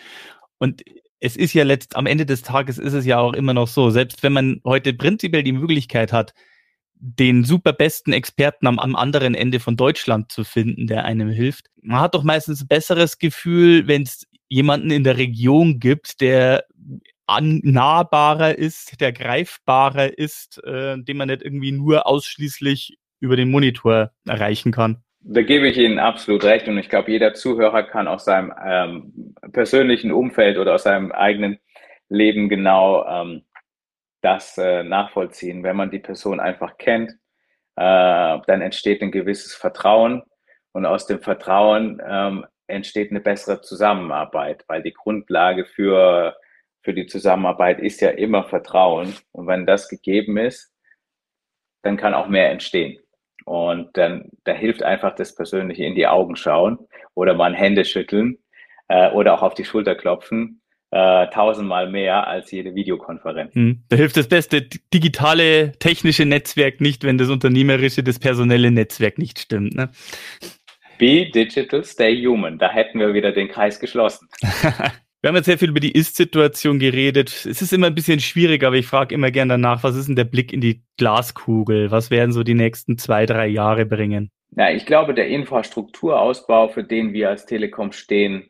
Und 0.57 0.83
es 1.19 1.35
ist 1.35 1.53
ja 1.53 1.65
letzt, 1.65 1.97
am 1.97 2.05
Ende 2.05 2.25
des 2.25 2.43
Tages 2.43 2.77
ist 2.77 2.93
es 2.93 3.05
ja 3.05 3.19
auch 3.19 3.33
immer 3.33 3.53
noch 3.53 3.67
so, 3.67 3.89
selbst 3.89 4.23
wenn 4.23 4.31
man 4.31 4.61
heute 4.63 4.93
prinzipiell 4.93 5.43
die 5.43 5.51
Möglichkeit 5.51 6.13
hat, 6.13 6.33
den 7.05 7.43
super 7.43 7.73
besten 7.73 8.13
Experten 8.13 8.67
am, 8.67 8.79
am 8.79 8.95
anderen 8.95 9.35
Ende 9.35 9.59
von 9.59 9.77
Deutschland 9.77 10.31
zu 10.31 10.43
finden, 10.43 10.87
der 10.87 11.05
einem 11.05 11.29
hilft. 11.29 11.67
Man 11.81 11.99
hat 11.99 12.15
doch 12.15 12.23
meistens 12.23 12.61
ein 12.61 12.67
besseres 12.67 13.19
Gefühl, 13.19 13.87
wenn 13.87 14.03
es 14.03 14.25
jemanden 14.49 14.89
in 14.89 15.03
der 15.03 15.17
Region 15.17 15.79
gibt, 15.79 16.19
der 16.21 16.65
an, 17.27 17.61
nahbarer 17.63 18.57
ist, 18.57 18.99
der 19.01 19.11
greifbarer 19.11 20.17
ist, 20.17 20.63
äh, 20.63 20.97
den 20.97 21.17
man 21.17 21.27
nicht 21.27 21.43
irgendwie 21.43 21.71
nur 21.71 22.07
ausschließlich 22.07 22.97
über 23.19 23.35
den 23.35 23.49
Monitor 23.49 24.11
erreichen 24.27 24.71
kann. 24.71 24.97
Da 25.21 25.41
gebe 25.41 25.67
ich 25.67 25.77
Ihnen 25.77 25.97
absolut 25.97 26.43
recht 26.43 26.67
und 26.67 26.77
ich 26.77 26.89
glaube, 26.89 27.11
jeder 27.11 27.33
Zuhörer 27.33 27.83
kann 27.83 28.07
aus 28.07 28.25
seinem 28.25 28.53
ähm, 28.63 29.35
persönlichen 29.53 30.11
Umfeld 30.11 30.57
oder 30.57 30.75
aus 30.75 30.83
seinem 30.83 31.11
eigenen 31.11 31.57
Leben 32.09 32.47
genau 32.47 33.05
ähm, 33.07 33.41
das 34.25 34.57
äh, 34.57 34.83
nachvollziehen. 34.83 35.63
Wenn 35.63 35.75
man 35.75 35.91
die 35.91 35.99
Person 35.99 36.39
einfach 36.39 36.77
kennt, 36.77 37.11
äh, 37.75 38.39
dann 38.47 38.61
entsteht 38.61 39.01
ein 39.01 39.11
gewisses 39.11 39.53
Vertrauen 39.53 40.23
und 40.71 40.85
aus 40.85 41.05
dem 41.05 41.21
Vertrauen 41.21 42.01
ähm, 42.05 42.45
entsteht 42.67 43.11
eine 43.11 43.19
bessere 43.21 43.61
Zusammenarbeit, 43.61 44.63
weil 44.67 44.81
die 44.81 44.93
Grundlage 44.93 45.65
für, 45.65 46.35
für 46.81 46.93
die 46.93 47.05
Zusammenarbeit 47.05 47.79
ist 47.79 48.01
ja 48.01 48.09
immer 48.09 48.45
Vertrauen. 48.45 49.13
Und 49.31 49.45
wenn 49.45 49.67
das 49.67 49.89
gegeben 49.89 50.37
ist, 50.37 50.73
dann 51.83 51.95
kann 51.95 52.15
auch 52.15 52.27
mehr 52.27 52.49
entstehen. 52.49 52.99
Und 53.45 53.95
dann 53.95 54.31
da 54.43 54.53
hilft 54.53 54.81
einfach 54.81 55.13
das 55.13 55.35
Persönliche 55.35 55.85
in 55.85 55.93
die 55.93 56.07
Augen 56.07 56.35
schauen 56.35 56.79
oder 57.13 57.35
mal 57.35 57.53
Hände 57.53 57.85
schütteln 57.85 58.39
äh, 58.87 59.11
oder 59.11 59.35
auch 59.35 59.43
auf 59.43 59.53
die 59.53 59.65
Schulter 59.65 59.93
klopfen 59.93 60.63
äh, 60.91 61.27
tausendmal 61.27 61.89
mehr 61.89 62.27
als 62.27 62.51
jede 62.51 62.75
Videokonferenz. 62.75 63.53
Hm. 63.53 63.83
Da 63.89 63.95
hilft 63.95 64.17
das 64.17 64.27
beste 64.27 64.61
digitale 64.93 65.73
technische 65.79 66.25
Netzwerk 66.25 66.81
nicht, 66.81 67.03
wenn 67.03 67.17
das 67.17 67.29
unternehmerische, 67.29 68.03
das 68.03 68.19
personelle 68.19 68.71
Netzwerk 68.71 69.17
nicht 69.17 69.39
stimmt. 69.39 69.75
Ne? 69.75 69.89
Be 70.97 71.29
digital, 71.29 71.83
stay 71.83 72.25
human. 72.25 72.57
Da 72.57 72.71
hätten 72.71 72.99
wir 72.99 73.13
wieder 73.13 73.31
den 73.31 73.49
Kreis 73.49 73.79
geschlossen. 73.79 74.27
Wir 75.21 75.29
haben 75.29 75.37
jetzt 75.37 75.45
sehr 75.45 75.57
viel 75.57 75.69
über 75.69 75.79
die 75.79 75.91
Ist-Situation 75.91 76.77
geredet. 76.77 77.47
Es 77.49 77.59
ist 77.59 77.73
immer 77.73 77.87
ein 77.87 77.95
bisschen 77.95 78.19
schwierig, 78.19 78.63
aber 78.63 78.75
ich 78.75 78.85
frage 78.85 79.15
immer 79.15 79.31
gerne 79.31 79.53
danach, 79.53 79.81
was 79.81 79.95
ist 79.95 80.07
denn 80.07 80.15
der 80.15 80.23
Blick 80.23 80.53
in 80.53 80.61
die 80.61 80.83
Glaskugel? 80.97 81.89
Was 81.89 82.11
werden 82.11 82.31
so 82.31 82.43
die 82.43 82.53
nächsten 82.53 82.99
zwei, 82.99 83.25
drei 83.25 83.47
Jahre 83.47 83.87
bringen? 83.87 84.29
Ja, 84.55 84.69
ich 84.69 84.85
glaube, 84.85 85.15
der 85.15 85.27
Infrastrukturausbau, 85.29 86.67
für 86.67 86.83
den 86.83 87.11
wir 87.11 87.29
als 87.29 87.47
Telekom 87.47 87.91
stehen, 87.91 88.47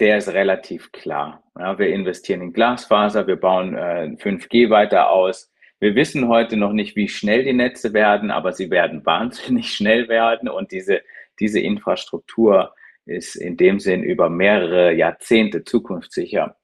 der 0.00 0.18
ist 0.18 0.28
relativ 0.28 0.92
klar. 0.92 1.41
Ja, 1.58 1.78
wir 1.78 1.88
investieren 1.88 2.40
in 2.40 2.52
Glasfaser, 2.52 3.26
wir 3.26 3.36
bauen 3.36 3.74
äh, 3.74 4.16
5G 4.18 4.70
weiter 4.70 5.10
aus. 5.10 5.52
Wir 5.80 5.94
wissen 5.94 6.28
heute 6.28 6.56
noch 6.56 6.72
nicht, 6.72 6.96
wie 6.96 7.08
schnell 7.08 7.44
die 7.44 7.52
Netze 7.52 7.92
werden, 7.92 8.30
aber 8.30 8.52
sie 8.52 8.70
werden 8.70 9.04
wahnsinnig 9.06 9.72
schnell 9.74 10.08
werden 10.08 10.48
und 10.48 10.72
diese, 10.72 11.02
diese 11.40 11.60
Infrastruktur 11.60 12.74
ist 13.04 13.34
in 13.34 13.56
dem 13.56 13.80
Sinn 13.80 14.02
über 14.02 14.30
mehrere 14.30 14.94
Jahrzehnte 14.94 15.64
zukunftssicher. 15.64 16.56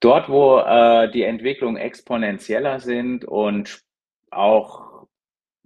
Dort, 0.00 0.28
wo 0.28 0.58
äh, 0.60 1.10
die 1.10 1.22
Entwicklungen 1.22 1.76
exponentieller 1.76 2.80
sind 2.80 3.24
und 3.24 3.82
auch 4.30 5.06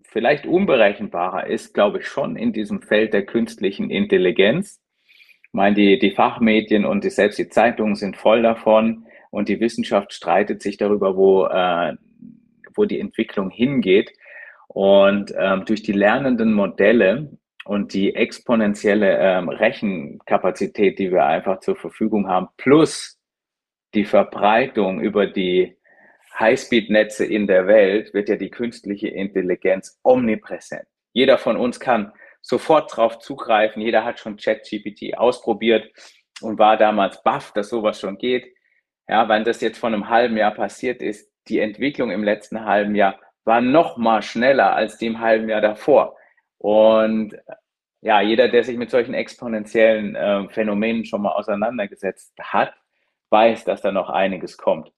vielleicht 0.03 0.47
unberechenbarer 0.47 1.47
ist, 1.47 1.75
glaube 1.75 1.99
ich 1.99 2.07
schon 2.07 2.37
in 2.37 2.53
diesem 2.53 2.83
Feld 2.83 3.13
der 3.13 3.27
künstlichen 3.27 3.91
Intelligenz. 3.91 4.81
Ich 5.51 5.55
meine, 5.55 5.75
die, 5.75 5.99
die 5.99 6.13
Fachmedien 6.13 6.85
und 6.85 7.03
die, 7.03 7.11
selbst 7.11 7.37
die 7.37 7.49
Zeitungen 7.49 7.97
sind 7.97 8.17
voll 8.17 8.43
davon 8.43 9.07
und 9.31 9.49
die 9.49 9.59
Wissenschaft 9.59 10.13
streitet 10.13 10.63
sich 10.63 10.77
darüber, 10.77 11.17
wo, 11.17 11.47
äh, 11.47 11.97
wo 12.77 12.85
die 12.85 13.01
Entwicklung 13.01 13.51
hingeht. 13.51 14.13
Und 14.69 15.35
ähm, 15.37 15.65
durch 15.65 15.83
die 15.83 15.93
lernenden 15.93 16.55
Modelle 16.55 17.37
und 17.65 17.95
die 17.95 18.15
exponentielle 18.15 19.19
ähm, 19.19 19.49
Rechenkapazität, 19.49 21.01
die 21.01 21.11
wir 21.11 21.27
einfach 21.27 21.59
zur 21.59 21.75
Verfügung 21.75 22.29
haben, 22.29 22.47
plus 22.57 23.19
die 23.95 24.05
Verbreitung 24.05 25.01
über 25.01 25.27
die 25.27 25.77
Highspeed-Netze 26.39 27.27
in 27.27 27.49
der 27.49 27.67
Welt, 27.67 28.15
wird 28.15 28.29
ja 28.29 28.37
die 28.37 28.51
künstliche 28.51 29.09
Intelligenz 29.09 29.99
omnipräsent. 30.05 30.87
Jeder 31.13 31.39
von 31.39 31.57
uns 31.57 31.81
kann 31.81 32.13
sofort 32.41 32.95
drauf 32.97 33.19
zugreifen. 33.19 33.83
Jeder 33.83 34.05
hat 34.05 34.19
schon 34.19 34.37
ChatGPT 34.37 35.17
ausprobiert 35.17 35.91
und 36.41 36.59
war 36.59 36.77
damals 36.77 37.23
baff, 37.23 37.53
dass 37.53 37.69
sowas 37.69 38.01
schon 38.01 38.19
geht. 38.19 38.55
Ja, 39.09 39.29
wenn 39.29 39.45
das 39.45 39.61
jetzt 39.61 39.79
von 39.79 39.95
einem 39.95 40.09
halben 40.09 40.37
Jahr 40.37 40.55
passiert 40.55 41.03
ist, 41.03 41.31
die 41.49 41.59
Entwicklung 41.59 42.11
im 42.11 42.23
letzten 42.23 42.65
halben 42.65 42.95
Jahr 42.95 43.19
war 43.45 43.61
noch 43.61 43.97
mal 43.97 44.23
schneller 44.23 44.75
als 44.75 44.99
die 44.99 45.07
im 45.07 45.21
halben 45.21 45.49
Jahr 45.49 45.61
davor. 45.61 46.17
Und 46.59 47.37
ja, 48.03 48.21
jeder, 48.21 48.49
der 48.49 48.65
sich 48.65 48.77
mit 48.77 48.91
solchen 48.91 49.15
exponentiellen 49.15 50.15
äh, 50.15 50.49
Phänomenen 50.49 51.05
schon 51.05 51.23
mal 51.23 51.33
auseinandergesetzt 51.33 52.33
hat, 52.41 52.73
weiß, 53.31 53.65
dass 53.65 53.83
da 53.83 53.93
noch 53.93 54.11
einiges 54.11 54.57
kommt. 54.57 54.93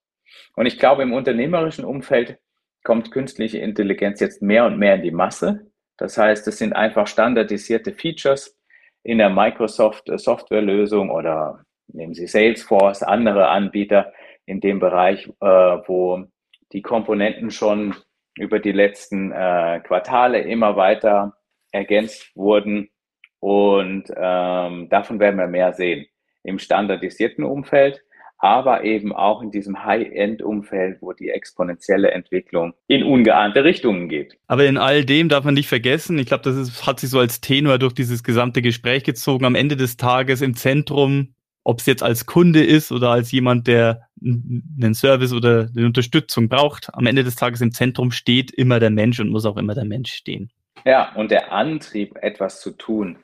Und 0.55 0.67
ich 0.67 0.79
glaube, 0.79 1.03
im 1.03 1.13
unternehmerischen 1.13 1.85
Umfeld 1.85 2.39
kommt 2.85 3.11
künstliche 3.11 3.59
Intelligenz 3.59 4.21
jetzt 4.21 4.43
mehr 4.43 4.65
und 4.67 4.79
mehr 4.79 4.97
in 4.97 5.03
die 5.03 5.11
Masse. 5.11 5.72
Das 6.03 6.19
heißt, 6.19 6.49
es 6.49 6.59
sind 6.59 6.73
einfach 6.73 7.07
standardisierte 7.07 7.93
Features 7.93 8.59
in 9.05 9.19
der 9.19 9.31
Microsoft 9.31 10.11
Softwarelösung 10.13 11.11
oder 11.13 11.65
nehmen 11.87 12.13
Sie 12.13 12.27
Salesforce, 12.27 13.05
andere 13.05 13.47
Anbieter 13.47 14.13
in 14.45 14.59
dem 14.61 14.81
Bereich, 14.81 15.29
äh, 15.29 15.47
wo 15.47 16.25
die 16.73 16.83
Komponenten 16.83 17.53
schon 17.53 17.95
über 18.37 18.59
die 18.59 18.73
letzten 18.73 19.31
äh, 19.31 19.81
Quartale 19.85 20.41
immer 20.41 20.75
weiter 20.75 21.37
ergänzt 21.71 22.35
wurden. 22.35 22.91
Und 23.39 24.13
ähm, 24.17 24.89
davon 24.89 25.21
werden 25.21 25.39
wir 25.39 25.47
mehr 25.47 25.73
sehen 25.73 26.07
im 26.43 26.59
standardisierten 26.59 27.45
Umfeld 27.45 28.03
aber 28.43 28.83
eben 28.83 29.15
auch 29.15 29.41
in 29.41 29.53
diesem 29.53 29.85
High-End-Umfeld, 29.85 30.99
wo 31.01 31.13
die 31.13 31.31
exponentielle 31.31 32.11
Entwicklung 32.11 32.75
in 32.89 33.05
ungeahnte 33.05 33.63
Richtungen 33.63 34.09
geht. 34.09 34.37
Aber 34.49 34.67
in 34.67 34.77
all 34.77 35.05
dem 35.05 35.29
darf 35.29 35.45
man 35.45 35.55
nicht 35.55 35.69
vergessen, 35.69 36.19
ich 36.19 36.27
glaube, 36.27 36.43
das 36.43 36.57
ist, 36.57 36.85
hat 36.85 36.99
sich 36.99 37.09
so 37.09 37.21
als 37.21 37.41
Tenor 37.41 37.79
durch 37.79 37.93
dieses 37.95 38.25
gesamte 38.25 38.61
Gespräch 38.61 39.05
gezogen, 39.05 39.45
am 39.45 39.55
Ende 39.55 39.77
des 39.77 39.97
Tages 39.97 40.43
im 40.43 40.57
Zentrum, 40.57 41.37
ob 41.63 41.79
es 41.79 41.87
jetzt 41.87 42.03
als 42.03 42.27
Kunde 42.27 42.65
ist 42.65 42.91
oder 42.91 43.11
als 43.11 43.31
jemand, 43.31 43.69
der 43.69 44.09
einen 44.21 44.95
Service 44.95 45.33
oder 45.33 45.69
eine 45.75 45.87
Unterstützung 45.87 46.49
braucht, 46.49 46.93
am 46.95 47.07
Ende 47.07 47.23
des 47.23 47.37
Tages 47.37 47.61
im 47.61 47.71
Zentrum 47.71 48.11
steht 48.11 48.51
immer 48.51 48.81
der 48.81 48.91
Mensch 48.91 49.21
und 49.21 49.29
muss 49.29 49.47
auch 49.47 49.57
immer 49.57 49.75
der 49.77 49.85
Mensch 49.85 50.13
stehen. 50.13 50.51
Ja, 50.85 51.13
und 51.15 51.31
der 51.31 51.53
Antrieb, 51.53 52.19
etwas 52.21 52.61
zu 52.61 52.73
tun, 52.73 53.19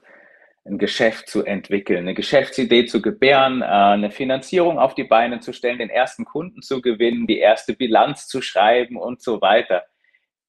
ein 0.69 0.79
Geschäft 0.79 1.29
zu 1.29 1.45
entwickeln, 1.45 2.01
eine 2.01 2.15
Geschäftsidee 2.15 2.87
zu 2.87 3.03
gebären, 3.03 3.63
äh, 3.63 3.65
eine 3.65 4.11
Finanzierung 4.11 4.79
auf 4.79 4.95
die 4.95 5.05
Beine 5.05 5.41
zu 5.41 5.53
stellen, 5.53 5.79
den 5.79 5.91
ersten 5.91 6.25
Kunden 6.25 6.63
zu 6.63 6.81
gewinnen, 6.81 7.27
die 7.27 7.39
erste 7.39 7.75
Bilanz 7.75 8.29
zu 8.29 8.43
schreiben 8.43 8.97
und 8.97 9.23
so 9.23 9.41
weiter. 9.41 9.85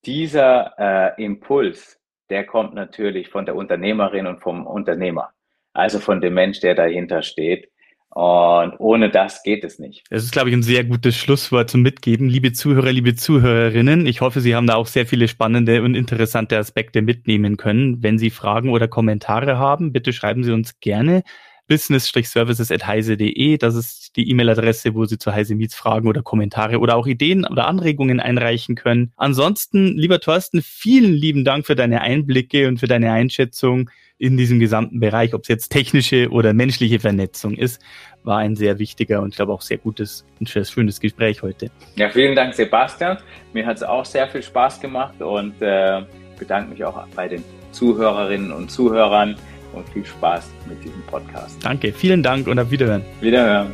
Dieser 0.06 0.74
äh, 1.18 1.24
Impuls, 1.24 2.00
der 2.30 2.46
kommt 2.46 2.74
natürlich 2.74 3.30
von 3.30 3.46
der 3.46 3.56
Unternehmerin 3.56 4.28
und 4.28 4.42
vom 4.42 4.68
Unternehmer, 4.68 5.32
also 5.74 6.00
von 6.00 6.22
dem 6.22 6.36
Mensch, 6.36 6.60
der 6.60 6.76
dahinter 6.76 7.22
steht. 7.22 7.70
Und 8.12 8.74
ohne 8.80 9.12
das 9.12 9.44
geht 9.44 9.64
es 9.64 9.78
nicht. 9.78 10.04
Das 10.10 10.24
ist, 10.24 10.32
glaube 10.32 10.50
ich, 10.50 10.56
ein 10.56 10.64
sehr 10.64 10.84
gutes 10.84 11.16
Schlusswort 11.16 11.70
zum 11.70 11.82
Mitgeben. 11.82 12.28
Liebe 12.28 12.54
Zuhörer, 12.54 12.92
liebe 12.92 13.16
Zuhörerinnen, 13.16 14.08
ich 14.08 14.22
hoffe, 14.22 14.42
Sie 14.42 14.56
haben 14.56 14.68
da 14.68 14.76
auch 14.76 14.88
sehr 14.88 15.06
viele 15.06 15.28
spannende 15.28 15.84
und 15.84 15.94
interessante 15.94 16.58
Aspekte 16.58 17.02
mitnehmen 17.04 17.56
können. 17.56 18.02
Wenn 18.02 18.18
Sie 18.18 18.32
Fragen 18.32 18.72
oder 18.72 18.88
Kommentare 18.88 19.60
haben, 19.60 19.94
bitte 19.94 20.12
schreiben 20.12 20.44
Sie 20.44 20.52
uns 20.52 20.80
gerne 20.80 21.24
business-services.heise.de. 21.70 23.58
Das 23.58 23.76
ist 23.76 24.18
die 24.18 24.30
E-Mail-Adresse, 24.30 24.94
wo 24.96 25.06
Sie 25.06 25.18
zu 25.18 25.32
Heise 25.32 25.56
Meets 25.56 25.76
Fragen 25.76 26.10
oder 26.10 26.22
Kommentare 26.22 26.80
oder 26.80 26.98
auch 26.98 27.08
Ideen 27.08 27.46
oder 27.46 27.68
Anregungen 27.68 28.20
einreichen 28.20 28.76
können. 28.76 29.14
Ansonsten, 29.16 29.98
lieber 29.98 30.20
Thorsten, 30.20 30.62
vielen 30.62 31.14
lieben 31.14 31.46
Dank 31.46 31.66
für 31.66 31.76
deine 31.76 32.02
Einblicke 32.02 32.68
und 32.68 32.80
für 32.80 32.88
deine 32.88 33.14
Einschätzung 33.14 33.90
in 34.18 34.36
diesem 34.36 34.60
gesamten 34.60 35.00
Bereich, 35.00 35.34
ob 35.34 35.44
es 35.44 35.48
jetzt 35.48 35.70
technische 35.70 36.30
oder 36.30 36.54
menschliche 36.54 37.00
Vernetzung 37.00 37.54
ist, 37.54 37.82
war 38.24 38.40
ein 38.40 38.58
sehr 38.58 38.78
wichtiger 38.78 39.22
und 39.22 39.30
ich 39.30 39.36
glaube 39.38 39.54
auch 39.54 39.62
sehr 39.62 39.78
gutes 39.78 40.26
und 40.40 40.50
schönes 40.50 41.00
Gespräch 41.00 41.42
heute. 41.42 41.72
Ja, 41.96 42.10
vielen 42.10 42.36
Dank, 42.36 42.54
Sebastian. 42.54 43.18
Mir 43.54 43.66
hat 43.66 43.78
es 43.78 43.84
auch 43.84 44.04
sehr 44.04 44.28
viel 44.28 44.44
Spaß 44.44 44.82
gemacht 44.82 45.22
und 45.22 45.62
äh, 45.62 46.02
bedanke 46.38 46.72
mich 46.72 46.84
auch 46.84 47.08
bei 47.16 47.30
den 47.30 47.44
Zuhörerinnen 47.72 48.52
und 48.52 48.70
Zuhörern 48.70 49.38
und 49.80 49.90
viel 49.90 50.06
Spaß 50.06 50.46
mit 50.68 50.84
diesem 50.84 51.02
Podcast. 51.04 51.58
Danke, 51.64 51.92
vielen 51.92 52.24
Dank 52.24 52.48
und 52.48 52.60
auf 52.60 52.70
Wiederhören. 52.72 53.04
Wiederhören. 53.22 53.72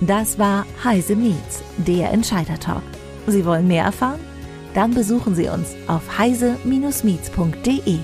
Das 0.00 0.38
war 0.38 0.66
Heise 0.84 1.16
Meets, 1.16 1.62
der 1.78 2.12
Entscheider 2.12 2.58
Talk. 2.58 2.82
Sie 3.26 3.44
wollen 3.44 3.66
mehr 3.66 3.84
erfahren? 3.84 4.20
Dann 4.74 4.92
besuchen 4.92 5.34
Sie 5.34 5.48
uns 5.48 5.74
auf 5.86 6.18
heise-meets.de. 6.18 7.98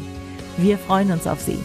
Wir 0.56 0.78
freuen 0.78 1.12
uns 1.12 1.26
auf 1.26 1.40
Sie. 1.40 1.58